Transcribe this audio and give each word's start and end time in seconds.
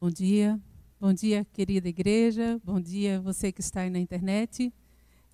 Bom 0.00 0.10
dia, 0.10 0.60
bom 1.00 1.12
dia, 1.12 1.44
querida 1.52 1.88
igreja, 1.88 2.60
bom 2.62 2.80
dia, 2.80 3.20
você 3.20 3.50
que 3.50 3.60
está 3.60 3.80
aí 3.80 3.90
na 3.90 3.98
internet. 3.98 4.72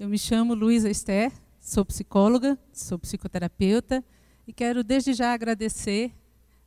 Eu 0.00 0.08
me 0.08 0.18
chamo 0.18 0.54
Luísa 0.54 0.88
Esther, 0.88 1.30
sou 1.60 1.84
psicóloga, 1.84 2.58
sou 2.72 2.98
psicoterapeuta 2.98 4.02
e 4.46 4.54
quero 4.54 4.82
desde 4.82 5.12
já 5.12 5.34
agradecer 5.34 6.14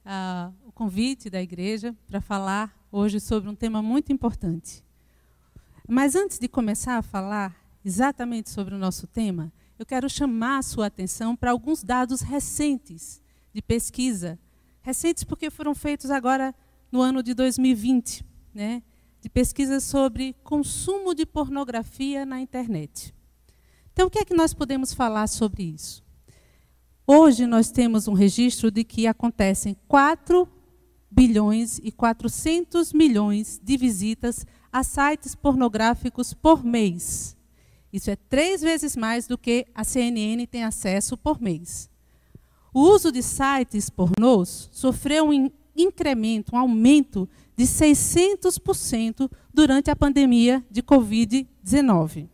uh, 0.05 0.53
o 0.63 0.71
convite 0.71 1.27
da 1.27 1.41
igreja 1.41 1.95
para 2.05 2.21
falar 2.21 2.71
hoje 2.91 3.19
sobre 3.19 3.49
um 3.49 3.55
tema 3.55 3.81
muito 3.81 4.13
importante. 4.13 4.83
Mas 5.87 6.15
antes 6.15 6.37
de 6.37 6.47
começar 6.47 6.99
a 6.99 7.01
falar 7.01 7.59
exatamente 7.83 8.51
sobre 8.51 8.75
o 8.75 8.77
nosso 8.77 9.07
tema, 9.07 9.51
eu 9.79 9.87
quero 9.87 10.07
chamar 10.07 10.59
a 10.59 10.63
sua 10.63 10.85
atenção 10.85 11.35
para 11.35 11.49
alguns 11.49 11.81
dados 11.81 12.21
recentes 12.21 13.19
de 13.51 13.61
pesquisa, 13.63 14.37
recentes 14.83 15.23
porque 15.23 15.49
foram 15.49 15.73
feitos 15.73 16.11
agora 16.11 16.53
no 16.91 17.01
ano 17.01 17.21
de 17.21 17.33
2020, 17.33 18.25
né, 18.53 18.81
de 19.21 19.29
pesquisas 19.29 19.83
sobre 19.83 20.33
consumo 20.43 21.13
de 21.13 21.25
pornografia 21.25 22.25
na 22.25 22.39
internet. 22.39 23.13
Então, 23.91 24.07
o 24.07 24.09
que 24.09 24.19
é 24.19 24.25
que 24.25 24.35
nós 24.35 24.53
podemos 24.53 24.93
falar 24.93 25.27
sobre 25.27 25.63
isso? 25.63 26.03
Hoje 27.05 27.47
nós 27.47 27.71
temos 27.71 28.07
um 28.07 28.13
registro 28.13 28.69
de 28.69 28.83
que 28.83 29.07
acontecem 29.07 29.75
4 29.87 30.47
bilhões 31.09 31.79
e 31.81 31.91
400 31.91 32.93
milhões 32.93 33.59
de 33.63 33.77
visitas 33.77 34.45
a 34.71 34.83
sites 34.83 35.33
pornográficos 35.33 36.33
por 36.33 36.63
mês. 36.63 37.35
Isso 37.91 38.11
é 38.11 38.15
três 38.15 38.61
vezes 38.61 38.95
mais 38.95 39.25
do 39.25 39.37
que 39.37 39.65
a 39.73 39.83
CNN 39.83 40.45
tem 40.45 40.63
acesso 40.63 41.17
por 41.17 41.41
mês. 41.41 41.89
O 42.73 42.81
uso 42.81 43.11
de 43.11 43.23
sites 43.23 43.89
pornôs 43.89 44.69
sofreu 44.71 45.29
um 45.29 45.49
incremento, 45.77 46.55
um 46.55 46.57
aumento 46.57 47.29
de 47.55 47.63
600% 47.63 49.29
durante 49.53 49.91
a 49.91 49.95
pandemia 49.95 50.65
de 50.69 50.81
Covid-19. 50.81 52.27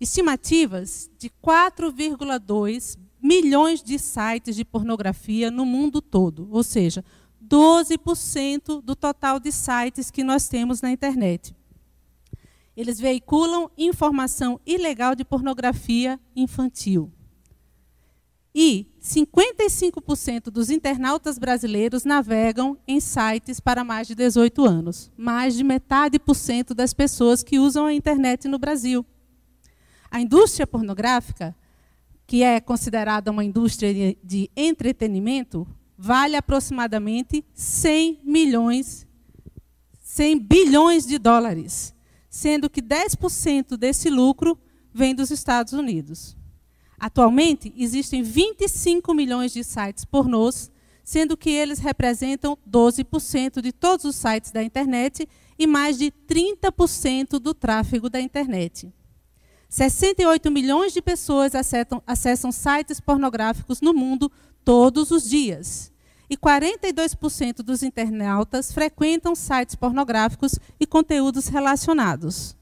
Estimativas 0.00 1.10
de 1.18 1.30
4,2 1.42 2.98
milhões 3.20 3.82
de 3.82 3.98
sites 3.98 4.54
de 4.54 4.64
pornografia 4.64 5.50
no 5.50 5.66
mundo 5.66 6.00
todo, 6.00 6.48
ou 6.50 6.62
seja, 6.62 7.04
12% 7.44 8.82
do 8.82 8.94
total 8.94 9.40
de 9.40 9.50
sites 9.50 10.10
que 10.10 10.22
nós 10.22 10.48
temos 10.48 10.80
na 10.80 10.90
internet. 10.90 11.54
Eles 12.76 13.00
veiculam 13.00 13.70
informação 13.76 14.60
ilegal 14.66 15.14
de 15.14 15.24
pornografia 15.24 16.20
infantil. 16.34 17.10
E 18.58 18.86
55% 19.02 20.44
dos 20.44 20.70
internautas 20.70 21.38
brasileiros 21.38 22.04
navegam 22.04 22.78
em 22.88 23.00
sites 23.00 23.60
para 23.60 23.84
mais 23.84 24.08
de 24.08 24.14
18 24.14 24.64
anos. 24.64 25.12
Mais 25.14 25.54
de 25.54 25.62
metade 25.62 26.18
por 26.18 26.34
cento 26.34 26.74
das 26.74 26.94
pessoas 26.94 27.42
que 27.42 27.58
usam 27.58 27.84
a 27.84 27.92
internet 27.92 28.48
no 28.48 28.58
Brasil. 28.58 29.04
A 30.10 30.22
indústria 30.22 30.66
pornográfica, 30.66 31.54
que 32.26 32.42
é 32.42 32.58
considerada 32.58 33.30
uma 33.30 33.44
indústria 33.44 34.16
de 34.24 34.50
entretenimento, 34.56 35.68
vale 35.98 36.34
aproximadamente 36.34 37.44
100 37.52 38.20
milhões, 38.24 39.06
100 40.00 40.38
bilhões 40.38 41.04
de 41.06 41.18
dólares, 41.18 41.94
sendo 42.30 42.70
que 42.70 42.80
10% 42.80 43.76
desse 43.76 44.08
lucro 44.08 44.58
vem 44.94 45.14
dos 45.14 45.30
Estados 45.30 45.74
Unidos. 45.74 46.34
Atualmente, 46.98 47.72
existem 47.76 48.22
25 48.22 49.12
milhões 49.14 49.52
de 49.52 49.62
sites 49.62 50.04
pornôs, 50.04 50.70
sendo 51.04 51.36
que 51.36 51.50
eles 51.50 51.78
representam 51.78 52.58
12% 52.68 53.60
de 53.60 53.72
todos 53.72 54.04
os 54.04 54.16
sites 54.16 54.50
da 54.50 54.62
internet 54.62 55.28
e 55.58 55.66
mais 55.66 55.98
de 55.98 56.10
30% 56.10 57.38
do 57.38 57.54
tráfego 57.54 58.10
da 58.10 58.20
internet. 58.20 58.92
68 59.68 60.50
milhões 60.50 60.92
de 60.92 61.02
pessoas 61.02 61.54
acessam, 61.54 62.02
acessam 62.06 62.50
sites 62.50 63.00
pornográficos 63.00 63.80
no 63.80 63.92
mundo 63.92 64.30
todos 64.64 65.10
os 65.10 65.28
dias. 65.28 65.92
E 66.28 66.36
42% 66.36 67.58
dos 67.58 67.82
internautas 67.82 68.72
frequentam 68.72 69.34
sites 69.34 69.76
pornográficos 69.76 70.58
e 70.80 70.86
conteúdos 70.86 71.46
relacionados. 71.46 72.56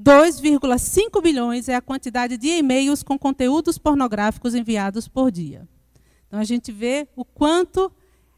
2,5 0.00 1.22
bilhões 1.22 1.68
é 1.68 1.74
a 1.74 1.82
quantidade 1.82 2.36
de 2.36 2.48
e-mails 2.48 3.02
com 3.02 3.18
conteúdos 3.18 3.78
pornográficos 3.78 4.54
enviados 4.54 5.06
por 5.06 5.30
dia. 5.30 5.68
Então 6.26 6.40
a 6.40 6.44
gente 6.44 6.72
vê 6.72 7.06
o 7.14 7.24
quanto 7.24 7.92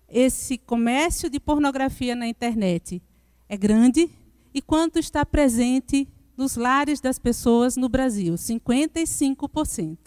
esse 0.09 0.59
comércio 0.59 1.31
de 1.31 1.41
pornografia 1.41 2.15
na 2.15 2.27
internet 2.27 3.03
é 3.49 3.57
grande 3.57 4.11
e 4.53 4.61
quanto 4.61 4.99
está 4.99 5.25
presente 5.25 6.09
nos 6.37 6.57
lares 6.57 7.01
das 7.01 7.19
pessoas 7.19 7.77
no 7.77 7.89
Brasil, 7.89 8.35
55%. 8.35 9.99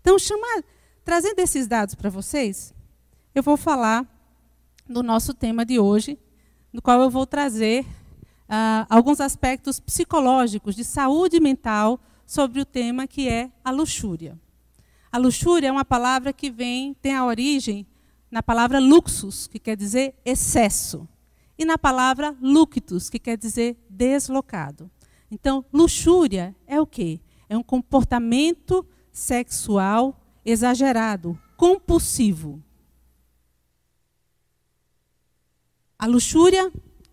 Então, 0.00 0.16
trazendo 1.04 1.38
esses 1.38 1.66
dados 1.66 1.94
para 1.94 2.10
vocês, 2.10 2.74
eu 3.34 3.42
vou 3.42 3.56
falar 3.56 4.06
do 4.88 5.02
nosso 5.02 5.34
tema 5.34 5.64
de 5.64 5.78
hoje, 5.78 6.18
no 6.72 6.82
qual 6.82 7.00
eu 7.00 7.10
vou 7.10 7.26
trazer 7.26 7.86
uh, 8.48 8.86
alguns 8.88 9.20
aspectos 9.20 9.78
psicológicos 9.78 10.74
de 10.74 10.84
saúde 10.84 11.38
mental 11.40 12.00
sobre 12.26 12.60
o 12.60 12.64
tema 12.64 13.06
que 13.06 13.28
é 13.28 13.50
a 13.64 13.70
luxúria. 13.70 14.38
A 15.10 15.18
luxúria 15.18 15.68
é 15.68 15.72
uma 15.72 15.84
palavra 15.84 16.32
que 16.32 16.50
vem, 16.50 16.94
tem 16.94 17.14
a 17.14 17.24
origem 17.24 17.86
na 18.30 18.42
palavra 18.42 18.78
luxus, 18.78 19.46
que 19.46 19.58
quer 19.58 19.76
dizer 19.76 20.14
excesso, 20.24 21.08
e 21.56 21.64
na 21.64 21.78
palavra 21.78 22.36
luctus, 22.40 23.08
que 23.08 23.18
quer 23.18 23.36
dizer 23.36 23.76
deslocado. 23.88 24.90
Então, 25.30 25.64
luxúria 25.72 26.54
é 26.66 26.80
o 26.80 26.86
quê? 26.86 27.20
É 27.48 27.56
um 27.56 27.62
comportamento 27.62 28.86
sexual 29.10 30.20
exagerado, 30.44 31.38
compulsivo. 31.56 32.62
A 35.98 36.06
luxúria 36.06 36.70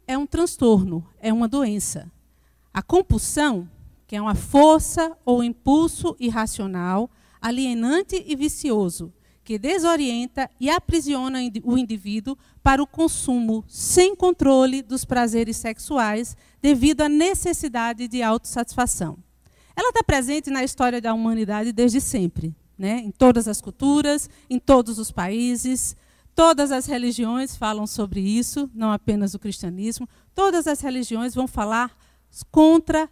é 0.07 0.17
um 0.17 0.25
transtorno, 0.25 1.05
é 1.19 1.31
uma 1.31 1.47
doença. 1.47 2.11
A 2.73 2.81
compulsão, 2.81 3.69
que 4.07 4.15
é 4.15 4.21
uma 4.21 4.35
força 4.35 5.17
ou 5.25 5.43
impulso 5.43 6.15
irracional, 6.19 7.09
alienante 7.41 8.23
e 8.25 8.35
vicioso, 8.35 9.13
que 9.43 9.59
desorienta 9.59 10.49
e 10.59 10.69
aprisiona 10.69 11.39
o 11.63 11.77
indivíduo 11.77 12.35
para 12.63 12.81
o 12.81 12.87
consumo 12.87 13.63
sem 13.67 14.15
controle 14.15 14.81
dos 14.81 15.05
prazeres 15.05 15.57
sexuais 15.57 16.35
devido 16.61 17.01
à 17.01 17.09
necessidade 17.09 18.07
de 18.07 18.23
autossatisfação. 18.23 19.17
Ela 19.75 19.89
está 19.89 20.03
presente 20.03 20.49
na 20.49 20.63
história 20.63 20.99
da 20.99 21.13
humanidade 21.13 21.71
desde 21.71 22.01
sempre, 22.01 22.55
né? 22.77 22.99
em 22.99 23.11
todas 23.11 23.47
as 23.47 23.61
culturas, 23.61 24.29
em 24.49 24.57
todos 24.57 24.97
os 24.97 25.11
países, 25.11 25.95
Todas 26.35 26.69
as 26.69 26.85
religiões 26.85 27.55
falam 27.55 27.87
sobre 27.87 28.19
isso, 28.19 28.69
não 28.73 28.91
apenas 28.91 29.33
o 29.33 29.39
cristianismo. 29.39 30.07
Todas 30.35 30.67
as 30.67 30.81
religiões 30.81 31.33
vão 31.33 31.47
falar 31.47 31.97
contra 32.51 33.09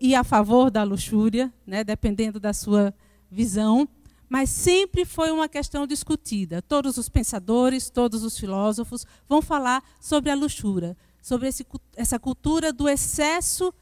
e 0.00 0.14
a 0.14 0.24
favor 0.24 0.70
da 0.70 0.82
luxúria, 0.82 1.52
né, 1.66 1.84
dependendo 1.84 2.40
da 2.40 2.54
sua 2.54 2.94
visão, 3.30 3.86
mas 4.30 4.48
sempre 4.48 5.04
foi 5.04 5.30
uma 5.30 5.46
questão 5.46 5.86
discutida. 5.86 6.62
Todos 6.62 6.96
os 6.96 7.06
pensadores, 7.06 7.90
todos 7.90 8.24
os 8.24 8.38
filósofos 8.38 9.04
vão 9.28 9.42
falar 9.42 9.84
sobre 10.00 10.30
a 10.30 10.34
luxúria, 10.34 10.96
sobre 11.20 11.48
esse, 11.48 11.66
essa 11.94 12.18
cultura 12.18 12.72
do 12.72 12.88
excesso 12.88 13.74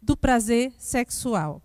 do 0.00 0.16
prazer 0.16 0.72
sexual. 0.78 1.60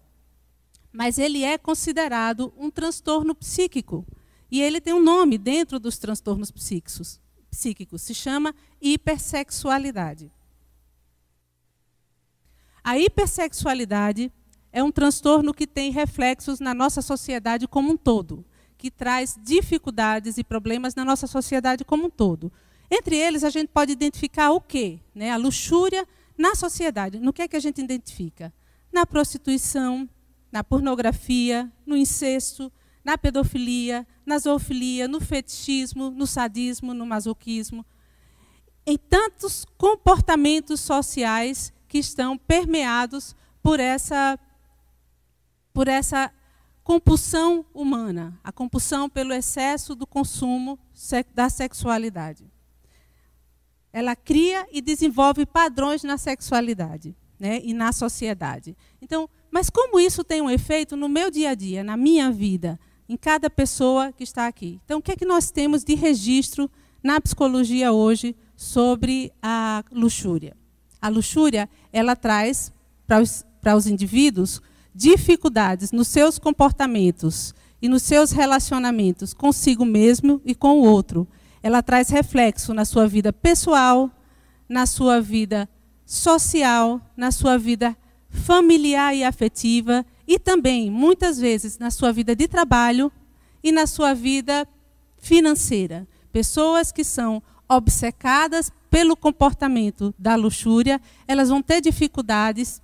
Mas 0.92 1.20
ele 1.20 1.44
é 1.44 1.56
considerado 1.56 2.52
um 2.58 2.72
transtorno 2.72 3.36
psíquico 3.36 4.04
e 4.52 4.62
ele 4.62 4.82
tem 4.82 4.94
um 4.94 5.02
nome 5.02 5.38
dentro 5.38 5.80
dos 5.80 5.98
transtornos 5.98 6.52
psíquicos, 6.52 7.22
psíquicos 7.50 8.02
se 8.02 8.14
chama 8.14 8.54
hipersexualidade. 8.82 10.30
A 12.84 12.98
hipersexualidade 12.98 14.32
é 14.72 14.84
um 14.84 14.92
transtorno 14.92 15.54
que 15.54 15.66
tem 15.66 15.92
reflexos 15.92 16.60
na 16.60 16.74
nossa 16.74 17.02
sociedade 17.02 17.68
como 17.68 17.92
um 17.92 17.98
todo, 17.98 18.44
que 18.78 18.90
traz 18.90 19.38
dificuldades 19.42 20.38
e 20.38 20.44
problemas 20.44 20.96
na 20.96 21.06
nossa 21.06 21.28
sociedade 21.28 21.86
como 21.86 22.06
um 22.06 22.10
todo. 22.10 22.52
Entre 22.90 23.16
eles, 23.16 23.44
a 23.44 23.50
gente 23.50 23.70
pode 23.70 23.92
identificar 23.92 24.52
o 24.52 24.60
quê? 24.60 25.00
Né? 25.14 25.30
A 25.30 25.38
luxúria 25.38 26.08
na 26.38 26.56
sociedade. 26.56 27.20
No 27.20 27.32
que 27.32 27.44
é 27.44 27.48
que 27.48 27.56
a 27.56 27.60
gente 27.60 27.82
identifica? 27.82 28.52
Na 28.92 29.06
prostituição, 29.06 30.10
na 30.52 30.64
pornografia, 30.64 31.72
no 31.86 31.96
incesto, 31.96 32.72
na 33.04 33.18
pedofilia, 33.18 34.08
na 34.26 34.38
zoofilia, 34.38 35.08
no 35.08 35.20
fetichismo, 35.20 36.12
no 36.12 36.28
sadismo, 36.28 36.94
no 36.94 37.06
masoquismo, 37.06 37.86
em 38.86 38.98
tantos 38.98 39.66
comportamentos 39.78 40.80
sociais 40.80 41.74
que 41.88 41.98
estão 41.98 42.38
permeados 42.38 43.36
por 43.62 43.80
essa 43.80 44.40
por 45.74 45.88
essa 45.88 46.32
compulsão 46.84 47.66
humana, 47.74 48.38
a 48.44 48.52
compulsão 48.52 49.10
pelo 49.10 49.34
excesso 49.34 49.96
do 49.96 50.06
consumo 50.06 50.78
da 51.34 51.50
sexualidade. 51.50 52.52
ela 53.94 54.16
cria 54.16 54.68
e 54.72 54.82
desenvolve 54.82 55.46
padrões 55.46 56.04
na 56.04 56.18
sexualidade 56.18 57.16
né, 57.40 57.60
e 57.64 57.74
na 57.74 57.92
sociedade. 57.92 58.76
Então, 59.02 59.30
mas 59.50 59.70
como 59.70 60.00
isso 60.00 60.24
tem 60.24 60.42
um 60.42 60.50
efeito 60.50 60.96
no 60.96 61.10
meu 61.10 61.30
dia 61.32 61.50
a 61.50 61.56
dia, 61.56 61.84
na 61.84 61.98
minha 61.98 62.32
vida, 62.32 62.80
em 63.12 63.18
cada 63.18 63.50
pessoa 63.50 64.14
que 64.14 64.24
está 64.24 64.48
aqui? 64.48 64.80
Então, 64.86 65.00
o 65.00 65.02
que 65.02 65.12
é 65.12 65.16
que 65.18 65.26
nós 65.26 65.52
temos 65.52 65.84
de 65.84 65.96
registro 65.96 66.72
na 67.04 67.20
psicologia 67.20 67.92
hoje 67.92 68.34
sobre 68.56 69.34
a 69.42 69.84
luxúria? 69.92 70.56
A 71.02 71.10
luxúria, 71.10 71.70
ela 71.92 72.16
traz 72.16 72.72
para 73.06 73.20
os, 73.20 73.46
para 73.62 73.76
os 73.76 73.86
indivíduos 73.86 74.62
dificuldades 74.96 75.92
nos 75.92 76.08
seus 76.08 76.40
comportamentos 76.40 77.54
e 77.82 77.90
nos 77.90 78.02
seus 78.04 78.32
relacionamentos 78.32 79.34
consigo 79.34 79.84
mesmo 79.84 80.42
e 80.46 80.56
com 80.56 80.80
o 80.80 80.86
outro. 80.86 81.28
Ela 81.62 81.84
traz 81.84 82.08
reflexo 82.08 82.74
na 82.74 82.86
sua 82.86 83.10
vida 83.10 83.34
pessoal, 83.34 84.10
na 84.70 84.86
sua 84.86 85.20
vida 85.20 85.68
social, 86.06 87.02
na 87.18 87.30
sua 87.30 87.58
vida 87.58 87.94
familiar 88.30 89.14
e 89.14 89.26
afetiva 89.26 90.06
e 90.32 90.40
também, 90.40 90.90
muitas 90.90 91.38
vezes, 91.38 91.78
na 91.78 91.92
sua 91.92 92.14
vida 92.14 92.34
de 92.34 92.48
trabalho 92.48 93.12
e 93.62 93.70
na 93.70 93.86
sua 93.86 94.14
vida 94.14 94.66
financeira. 95.18 96.08
Pessoas 96.32 96.90
que 96.90 97.04
são 97.04 97.44
obcecadas 97.68 98.72
pelo 98.90 99.18
comportamento 99.18 100.16
da 100.18 100.36
luxúria, 100.36 101.02
elas 101.28 101.50
vão 101.50 101.62
ter 101.62 101.82
dificuldades 101.82 102.82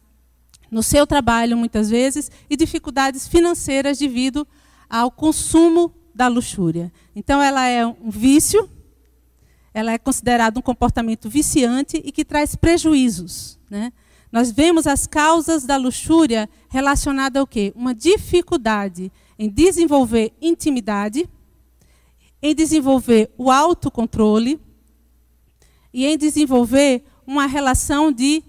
no 0.70 0.84
seu 0.84 1.08
trabalho, 1.08 1.56
muitas 1.56 1.90
vezes, 1.90 2.30
e 2.50 2.58
dificuldades 2.58 3.30
financeiras 3.30 3.98
devido 3.98 4.46
ao 4.90 5.10
consumo 5.10 5.94
da 6.14 6.28
luxúria. 6.28 6.92
Então, 7.16 7.42
ela 7.42 7.66
é 7.66 7.86
um 7.86 8.10
vício, 8.10 8.70
ela 9.74 9.94
é 9.94 9.98
considerada 9.98 10.60
um 10.60 10.62
comportamento 10.62 11.30
viciante 11.30 12.02
e 12.04 12.12
que 12.12 12.26
traz 12.26 12.58
prejuízos. 12.58 13.58
Né? 13.70 13.94
Nós 14.32 14.52
vemos 14.52 14.86
as 14.86 15.08
causas 15.08 15.64
da 15.64 15.78
luxúria 15.78 16.50
relacionadas 16.70 17.40
ao 17.40 17.48
quê? 17.48 17.72
Uma 17.76 17.96
dificuldade 17.96 19.12
em 19.40 19.50
desenvolver 19.50 20.34
intimidade, 20.42 21.30
em 22.42 22.54
desenvolver 22.54 23.32
o 23.38 23.50
autocontrole 23.50 24.60
e 25.94 26.06
em 26.06 26.18
desenvolver 26.18 27.04
uma 27.26 27.46
relação 27.46 28.12
de 28.12 28.44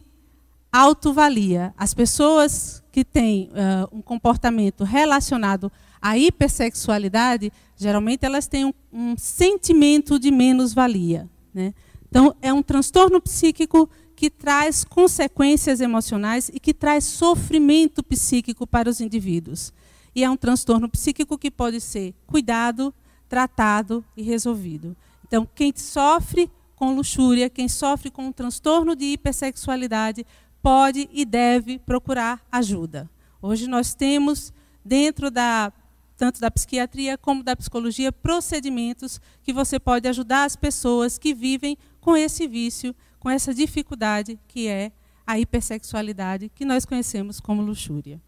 autovalia. 0.73 1.73
As 1.77 1.95
pessoas 1.95 2.83
que 2.93 3.05
têm 3.05 3.51
uh, 3.51 3.97
um 3.97 4.03
comportamento 4.03 4.85
relacionado 4.85 5.71
à 6.01 6.19
hipersexualidade, 6.19 7.53
geralmente 7.77 8.25
elas 8.25 8.47
têm 8.47 8.65
um, 8.65 8.73
um 8.93 9.17
sentimento 9.17 10.19
de 10.19 10.31
menos-valia. 10.31 11.29
Né? 11.55 11.73
Então, 12.09 12.35
é 12.43 12.53
um 12.53 12.63
transtorno 12.63 13.21
psíquico 13.21 13.89
que 14.19 14.29
traz 14.29 14.83
consequências 14.83 15.81
emocionais 15.81 16.51
e 16.53 16.59
que 16.59 16.75
traz 16.75 17.05
sofrimento 17.05 18.03
psíquico 18.03 18.67
para 18.67 18.91
os 18.91 19.01
indivíduos. 19.01 19.73
E 20.13 20.25
é 20.25 20.29
um 20.29 20.37
transtorno 20.37 20.89
psíquico 20.89 21.39
que 21.39 21.53
pode 21.53 21.81
ser 21.81 22.13
cuidado, 22.27 22.93
tratado 23.29 24.05
e 24.17 24.23
resolvido. 24.25 24.97
Então, 25.25 25.49
quem 25.55 25.73
sofre 25.77 26.51
com 26.75 26.97
luxúria, 26.97 27.49
quem 27.49 27.69
sofre 27.69 28.11
com 28.11 28.27
um 28.27 28.33
transtorno 28.33 28.97
de 28.97 29.05
hipersexualidade, 29.05 30.27
pode 30.61 31.09
e 31.13 31.25
deve 31.25 31.79
procurar 31.79 32.45
ajuda. 32.51 33.09
Hoje 33.41 33.69
nós 33.69 33.95
temos, 33.95 34.53
dentro 34.85 35.31
da 35.31 35.73
tanto 36.17 36.41
da 36.41 36.51
psiquiatria 36.51 37.17
como 37.17 37.45
da 37.45 37.55
psicologia, 37.55 38.11
procedimentos 38.11 39.21
que 39.45 39.53
você 39.53 39.79
pode 39.79 40.09
ajudar 40.09 40.43
as 40.43 40.57
pessoas 40.57 41.17
que 41.17 41.33
vivem 41.33 41.79
com 42.01 42.17
esse 42.17 42.49
vício 42.49 42.93
com 43.29 43.33
essa 43.33 43.53
dificuldade 43.53 44.41
que 44.49 44.69
é 44.69 44.91
a 45.27 45.39
hipersexualidade, 45.39 46.49
que 46.49 46.65
nós 46.65 46.87
conhecemos 46.87 47.41
como 47.41 47.61
luxúria. 47.61 48.19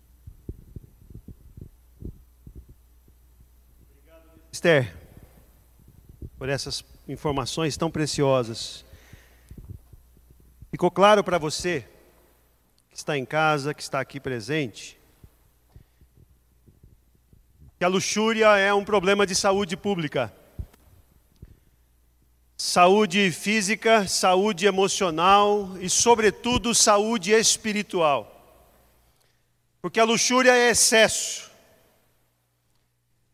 Esther, 4.52 4.94
por 6.36 6.50
essas 6.50 6.84
informações 7.08 7.78
tão 7.78 7.90
preciosas. 7.90 8.84
Ficou 10.70 10.90
claro 10.90 11.24
para 11.24 11.38
você 11.38 11.88
que 12.90 12.98
está 12.98 13.16
em 13.16 13.24
casa, 13.24 13.72
que 13.72 13.82
está 13.82 14.00
aqui 14.00 14.20
presente, 14.20 15.00
que 17.78 17.84
a 17.86 17.88
luxúria 17.88 18.54
é 18.58 18.74
um 18.74 18.84
problema 18.84 19.26
de 19.26 19.34
saúde 19.34 19.78
pública 19.78 20.30
saúde 22.62 23.32
física, 23.32 24.06
saúde 24.06 24.66
emocional 24.66 25.78
e, 25.80 25.88
sobretudo, 25.88 26.74
saúde 26.74 27.32
espiritual. 27.32 28.36
Porque 29.80 29.98
a 29.98 30.04
luxúria 30.04 30.54
é 30.54 30.68
excesso. 30.68 31.50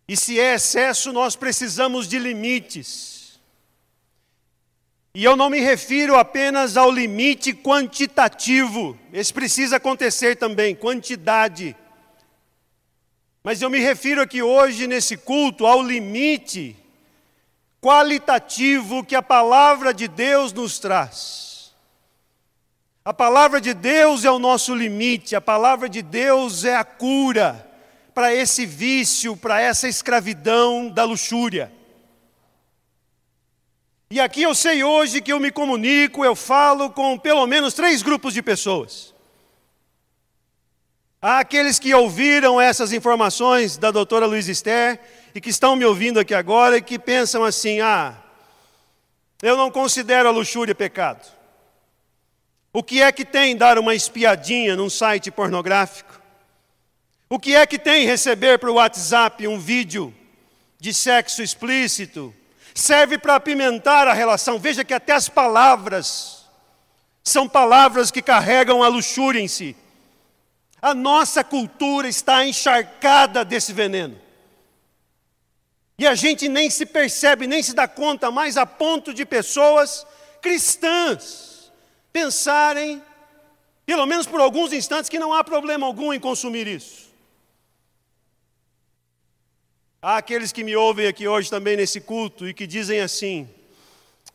E 0.07 0.17
se 0.17 0.39
é 0.39 0.55
excesso, 0.55 1.13
nós 1.13 1.35
precisamos 1.35 2.07
de 2.07 2.21
limites. 2.21 3.41
E 5.13 5.25
eu 5.25 5.35
não 5.35 5.51
me 5.51 5.59
refiro 5.59 6.15
apenas 6.15 6.77
ao 6.77 6.89
limite 6.89 7.53
quantitativo, 7.53 8.97
esse 9.13 9.35
precisa 9.35 9.79
acontecer 9.79 10.37
também, 10.37 10.73
quantidade. 10.73 11.75
Mas 13.43 13.61
eu 13.61 13.69
me 13.69 13.81
refiro 13.81 14.23
aqui 14.23 14.41
hoje, 14.41 14.87
nesse 14.87 15.17
culto, 15.17 15.67
ao 15.67 15.83
limite 15.83 16.77
qualitativo 17.81 19.05
que 19.05 19.15
a 19.15 19.23
palavra 19.23 19.93
de 19.93 20.09
Deus 20.09 20.53
nos 20.53 20.79
traz. 20.79 21.75
A 23.05 23.15
palavra 23.15 23.61
de 23.61 23.73
Deus 23.73 24.25
é 24.25 24.31
o 24.31 24.39
nosso 24.39 24.75
limite, 24.75 25.37
a 25.37 25.41
palavra 25.41 25.89
de 25.89 26.03
Deus 26.03 26.65
é 26.65 26.75
a 26.75 26.85
cura 26.85 27.65
para 28.13 28.35
esse 28.35 28.67
vício, 28.67 29.37
para 29.37 29.61
essa 29.61 29.87
escravidão 29.87 30.89
da 30.89 31.05
luxúria. 31.05 31.73
E 34.11 34.19
aqui 34.19 34.43
eu 34.43 34.55
sei 34.55 34.83
hoje 34.83 35.21
que 35.21 35.33
eu 35.33 35.39
me 35.39 35.51
comunico, 35.51 36.25
eu 36.25 36.35
falo 36.35 36.91
com 36.91 37.19
pelo 37.19 37.47
menos 37.47 37.75
três 37.75 38.03
grupos 38.03 38.35
de 38.35 38.43
pessoas. 38.43 39.15
Há 41.21 41.41
aqueles 41.41 41.79
que 41.79 41.95
ouviram 41.95 42.61
essas 42.61 42.93
informações 42.93 43.77
da 43.77 43.91
doutora 43.91 44.27
Luiz 44.27 44.49
Esther 44.49 45.01
e 45.37 45.41
que 45.41 45.51
estão 45.51 45.77
me 45.77 45.85
ouvindo 45.85 46.19
aqui 46.19 46.33
agora 46.33 46.79
e 46.79 46.83
que 46.83 46.99
pensam 46.99 47.45
assim: 47.45 47.79
ah, 47.81 48.15
eu 49.43 49.55
não 49.55 49.71
considero 49.71 50.27
a 50.27 50.33
luxúria 50.33 50.75
pecado. 50.75 51.31
O 52.73 52.83
que 52.83 53.03
é 53.03 53.13
que 53.13 53.23
tem 53.23 53.55
dar 53.55 53.79
uma 53.79 53.95
espiadinha 53.95 54.75
num 54.75 54.89
site 54.89 55.31
pornográfico? 55.31 56.19
O 57.29 57.39
que 57.39 57.55
é 57.55 57.67
que 57.67 57.79
tem 57.79 58.07
receber 58.07 58.59
para 58.59 58.71
o 58.71 58.77
WhatsApp 58.77 59.47
um 59.47 59.59
vídeo 59.59 60.15
de 60.81 60.95
sexo 60.95 61.43
explícito? 61.43 62.35
Serve 62.75 63.19
para 63.19 63.35
apimentar 63.35 64.09
a 64.09 64.15
relação. 64.15 64.59
Veja 64.59 64.85
que 64.85 64.95
até 64.95 65.13
as 65.13 65.29
palavras 65.29 66.47
são 67.23 67.47
palavras 67.47 68.11
que 68.11 68.23
carregam 68.23 68.83
a 68.83 68.89
luxúria 68.89 69.41
em 69.41 69.49
si. 69.49 69.77
A 70.81 70.95
nossa 70.95 71.45
cultura 71.45 72.09
está 72.09 72.47
encharcada 72.47 73.45
desse 73.45 73.75
veneno. 73.75 74.25
E 75.99 76.07
a 76.07 76.15
gente 76.15 76.49
nem 76.49 76.69
se 76.69 76.85
percebe, 76.85 77.47
nem 77.47 77.63
se 77.63 77.75
dá 77.75 77.89
conta 77.89 78.31
mais 78.31 78.57
a 78.57 78.67
ponto 78.67 79.15
de 79.15 79.25
pessoas 79.25 80.07
cristãs 80.43 81.73
pensarem, 82.13 83.03
pelo 83.85 84.05
menos 84.07 84.27
por 84.27 84.41
alguns 84.41 84.73
instantes, 84.73 85.09
que 85.09 85.19
não 85.19 85.33
há 85.33 85.43
problema 85.43 85.87
algum 85.87 86.13
em 86.13 86.21
consumir 86.21 86.67
isso. 86.67 87.07
Há 90.03 90.19
aqueles 90.19 90.53
que 90.53 90.63
me 90.63 90.77
ouvem 90.77 91.07
aqui 91.07 91.27
hoje 91.27 91.51
também 91.51 91.77
nesse 91.77 92.01
culto 92.01 92.47
e 92.47 92.55
que 92.55 92.67
dizem 92.67 93.01
assim: 93.01 93.49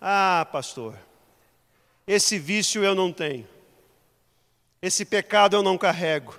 Ah, 0.02 0.48
pastor, 0.52 0.98
esse 2.08 2.40
vício 2.40 2.84
eu 2.84 2.96
não 2.96 3.14
tenho, 3.14 3.48
esse 4.82 5.06
pecado 5.06 5.56
eu 5.56 5.64
não 5.64 5.78
carrego. 5.78 6.38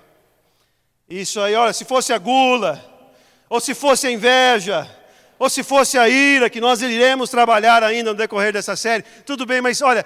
Isso 1.09 1.39
aí, 1.39 1.55
olha, 1.55 1.73
se 1.73 1.85
fosse 1.85 2.11
a 2.11 2.17
gula, 2.17 2.83
ou 3.49 3.59
se 3.59 3.73
fosse 3.73 4.07
a 4.07 4.11
inveja, 4.11 5.02
ou 5.43 5.49
se 5.49 5.61
fosse 5.61 5.97
a 5.97 6.07
ira, 6.07 6.49
que 6.49 6.61
nós 6.61 6.81
iremos 6.81 7.29
trabalhar 7.29 7.83
ainda 7.83 8.11
no 8.11 8.17
decorrer 8.17 8.53
dessa 8.53 8.77
série, 8.77 9.03
tudo 9.25 9.45
bem, 9.45 9.59
mas 9.59 9.81
olha, 9.81 10.05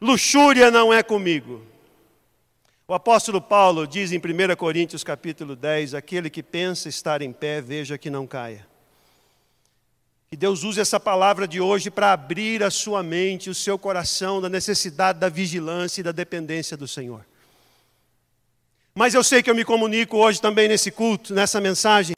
luxúria 0.00 0.72
não 0.72 0.92
é 0.92 1.04
comigo. 1.04 1.64
O 2.88 2.92
apóstolo 2.92 3.40
Paulo 3.40 3.86
diz 3.86 4.10
em 4.10 4.18
1 4.18 4.56
Coríntios 4.56 5.04
capítulo 5.04 5.54
10: 5.54 5.94
aquele 5.94 6.28
que 6.28 6.42
pensa 6.42 6.88
estar 6.88 7.22
em 7.22 7.32
pé, 7.32 7.60
veja 7.60 7.96
que 7.96 8.10
não 8.10 8.26
caia. 8.26 8.66
Que 10.28 10.36
Deus 10.36 10.64
use 10.64 10.80
essa 10.80 10.98
palavra 10.98 11.46
de 11.46 11.60
hoje 11.60 11.88
para 11.88 12.12
abrir 12.12 12.64
a 12.64 12.72
sua 12.72 13.04
mente, 13.04 13.48
o 13.50 13.54
seu 13.54 13.78
coração, 13.78 14.40
da 14.40 14.48
necessidade 14.48 15.20
da 15.20 15.28
vigilância 15.28 16.00
e 16.00 16.04
da 16.04 16.10
dependência 16.10 16.76
do 16.76 16.88
Senhor. 16.88 17.24
Mas 18.96 19.14
eu 19.14 19.22
sei 19.22 19.44
que 19.44 19.50
eu 19.50 19.54
me 19.54 19.64
comunico 19.64 20.16
hoje 20.16 20.40
também 20.40 20.66
nesse 20.66 20.90
culto, 20.90 21.32
nessa 21.32 21.60
mensagem, 21.60 22.16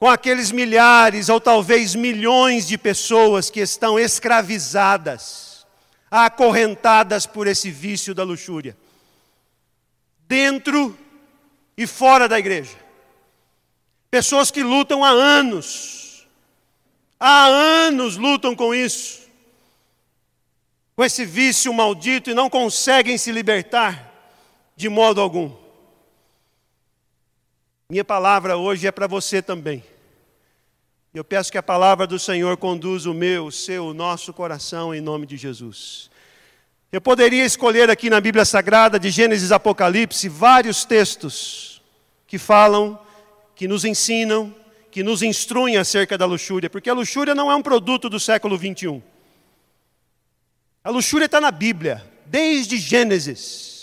com 0.00 0.08
aqueles 0.08 0.50
milhares 0.50 1.28
ou 1.28 1.38
talvez 1.38 1.94
milhões 1.94 2.66
de 2.66 2.78
pessoas 2.78 3.50
que 3.50 3.60
estão 3.60 3.98
escravizadas 3.98 5.66
acorrentadas 6.10 7.26
por 7.26 7.46
esse 7.46 7.70
vício 7.70 8.14
da 8.14 8.24
luxúria, 8.24 8.74
dentro 10.26 10.98
e 11.76 11.86
fora 11.86 12.26
da 12.26 12.38
igreja. 12.38 12.76
Pessoas 14.10 14.50
que 14.50 14.62
lutam 14.62 15.04
há 15.04 15.10
anos, 15.10 16.26
há 17.20 17.46
anos 17.46 18.16
lutam 18.16 18.56
com 18.56 18.74
isso, 18.74 19.28
com 20.96 21.04
esse 21.04 21.26
vício 21.26 21.74
maldito 21.74 22.30
e 22.30 22.34
não 22.34 22.48
conseguem 22.48 23.18
se 23.18 23.30
libertar 23.30 24.10
de 24.74 24.88
modo 24.88 25.20
algum. 25.20 25.59
Minha 27.90 28.04
palavra 28.04 28.56
hoje 28.56 28.86
é 28.86 28.92
para 28.92 29.08
você 29.08 29.42
também. 29.42 29.82
Eu 31.12 31.24
peço 31.24 31.50
que 31.50 31.58
a 31.58 31.62
palavra 31.62 32.06
do 32.06 32.20
Senhor 32.20 32.56
conduza 32.56 33.10
o 33.10 33.14
meu, 33.14 33.46
o 33.46 33.50
seu, 33.50 33.86
o 33.86 33.92
nosso 33.92 34.32
coração 34.32 34.94
em 34.94 35.00
nome 35.00 35.26
de 35.26 35.36
Jesus. 35.36 36.08
Eu 36.92 37.00
poderia 37.00 37.44
escolher 37.44 37.90
aqui 37.90 38.08
na 38.08 38.20
Bíblia 38.20 38.44
Sagrada, 38.44 38.96
de 38.96 39.10
Gênesis 39.10 39.50
Apocalipse, 39.50 40.28
vários 40.28 40.84
textos 40.84 41.82
que 42.28 42.38
falam, 42.38 42.96
que 43.56 43.66
nos 43.66 43.84
ensinam, 43.84 44.54
que 44.92 45.02
nos 45.02 45.20
instruem 45.20 45.76
acerca 45.76 46.16
da 46.16 46.26
luxúria, 46.26 46.70
porque 46.70 46.90
a 46.90 46.94
luxúria 46.94 47.34
não 47.34 47.50
é 47.50 47.56
um 47.56 47.62
produto 47.62 48.08
do 48.08 48.20
século 48.20 48.56
21. 48.56 49.02
A 50.84 50.90
luxúria 50.90 51.26
está 51.26 51.40
na 51.40 51.50
Bíblia, 51.50 52.08
desde 52.24 52.76
Gênesis 52.76 53.79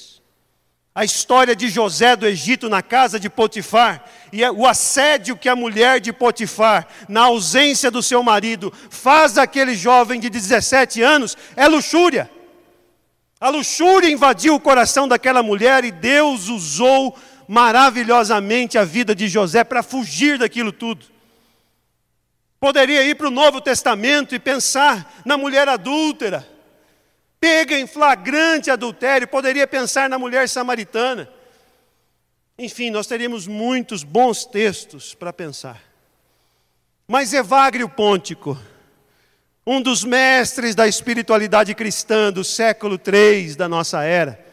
a 0.97 1.05
história 1.05 1.55
de 1.55 1.69
José 1.69 2.15
do 2.15 2.25
Egito 2.25 2.67
na 2.67 2.81
casa 2.81 3.19
de 3.19 3.29
Potifar 3.29 4.03
e 4.33 4.43
o 4.49 4.65
assédio 4.65 5.37
que 5.37 5.47
a 5.47 5.55
mulher 5.55 5.99
de 5.99 6.11
Potifar, 6.11 6.87
na 7.07 7.25
ausência 7.25 7.91
do 7.91 8.01
seu 8.01 8.23
marido, 8.23 8.73
faz 8.89 9.37
aquele 9.37 9.75
jovem 9.75 10.19
de 10.19 10.27
17 10.27 11.03
anos 11.03 11.37
é 11.55 11.67
luxúria. 11.67 12.27
A 13.39 13.49
luxúria 13.49 14.09
invadiu 14.09 14.55
o 14.55 14.59
coração 14.59 15.07
daquela 15.07 15.43
mulher 15.43 15.85
e 15.85 15.91
Deus 15.91 16.49
usou 16.49 17.15
maravilhosamente 17.47 18.75
a 18.75 18.83
vida 18.83 19.13
de 19.13 19.27
José 19.27 19.63
para 19.63 19.83
fugir 19.83 20.39
daquilo 20.39 20.71
tudo. 20.71 21.05
Poderia 22.59 23.03
ir 23.03 23.13
para 23.13 23.27
o 23.27 23.31
Novo 23.31 23.61
Testamento 23.61 24.33
e 24.33 24.39
pensar 24.39 25.21
na 25.23 25.37
mulher 25.37 25.69
adúltera 25.69 26.56
pega 27.39 27.77
em 27.77 27.87
flagrante 27.87 28.71
adultério, 28.71 29.27
poderia 29.27 29.67
pensar 29.67 30.09
na 30.09 30.17
mulher 30.17 30.49
samaritana. 30.49 31.29
Enfim, 32.57 32.89
nós 32.89 33.05
teríamos 33.05 33.45
muitos 33.45 34.03
bons 34.03 34.45
textos 34.45 35.13
para 35.13 35.31
pensar. 35.31 35.81
Mas 37.07 37.31
Evagrio 37.31 37.87
Pôntico, 37.87 38.57
um 39.65 39.81
dos 39.81 40.03
mestres 40.03 40.73
da 40.73 40.87
espiritualidade 40.87 41.75
cristã 41.75 42.31
do 42.31 42.43
século 42.43 42.99
III 42.99 43.55
da 43.55 43.69
nossa 43.69 44.03
era, 44.03 44.43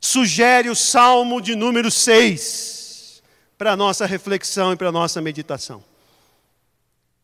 sugere 0.00 0.70
o 0.70 0.74
Salmo 0.74 1.40
de 1.40 1.54
número 1.54 1.90
6 1.90 3.22
para 3.58 3.72
a 3.72 3.76
nossa 3.76 4.06
reflexão 4.06 4.72
e 4.72 4.76
para 4.76 4.88
a 4.88 4.92
nossa 4.92 5.20
meditação. 5.20 5.84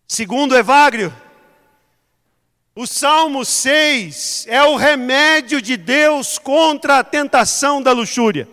Segundo 0.07 0.55
Evagrio, 0.55 1.13
o 2.77 2.87
Salmo 2.87 3.43
6 3.43 4.45
é 4.51 4.63
o 4.63 4.77
remédio 4.77 5.63
de 5.63 5.79
Deus 5.79 6.39
contra 6.39 6.99
a 6.99 7.05
tentação 7.05 7.81
da 7.81 7.91
luxúria. 7.91 8.47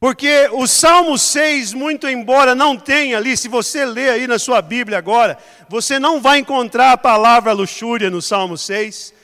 Porque 0.00 0.48
o 0.50 0.66
Salmo 0.66 1.16
6, 1.16 1.74
muito 1.74 2.08
embora 2.08 2.56
não 2.56 2.76
tenha 2.76 3.18
ali, 3.18 3.36
se 3.36 3.46
você 3.46 3.84
ler 3.84 4.10
aí 4.10 4.26
na 4.26 4.36
sua 4.36 4.60
Bíblia 4.60 4.98
agora, 4.98 5.38
você 5.68 6.00
não 6.00 6.20
vai 6.20 6.40
encontrar 6.40 6.90
a 6.90 6.98
palavra 6.98 7.52
luxúria 7.52 8.10
no 8.10 8.20
Salmo 8.20 8.58
6. 8.58 9.14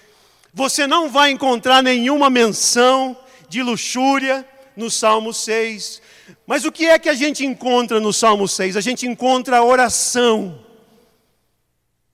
Você 0.54 0.86
não 0.86 1.08
vai 1.08 1.32
encontrar 1.32 1.82
nenhuma 1.82 2.30
menção 2.30 3.16
de 3.48 3.60
luxúria 3.60 4.46
no 4.76 4.88
Salmo 4.88 5.34
6. 5.34 6.00
Mas 6.46 6.64
o 6.64 6.72
que 6.72 6.86
é 6.86 6.98
que 6.98 7.08
a 7.08 7.14
gente 7.14 7.44
encontra 7.44 8.00
no 8.00 8.12
Salmo 8.12 8.46
6? 8.48 8.76
A 8.76 8.80
gente 8.80 9.06
encontra 9.06 9.58
a 9.58 9.64
oração. 9.64 10.64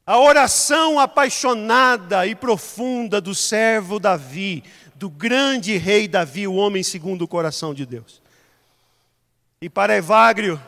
A 0.06 0.18
oração 0.18 0.99
apaixonada 0.99 2.26
e 2.26 2.35
profunda 2.35 3.21
do 3.21 3.35
servo 3.35 3.99
Davi, 3.99 4.62
do 4.94 5.09
grande 5.09 5.76
rei 5.76 6.06
Davi, 6.06 6.47
o 6.47 6.54
homem 6.54 6.83
segundo 6.83 7.23
o 7.23 7.28
coração 7.28 7.73
de 7.73 7.87
Deus. 7.87 8.23
E 9.61 9.71
para 9.71 9.97
Evagrio, 9.97 10.61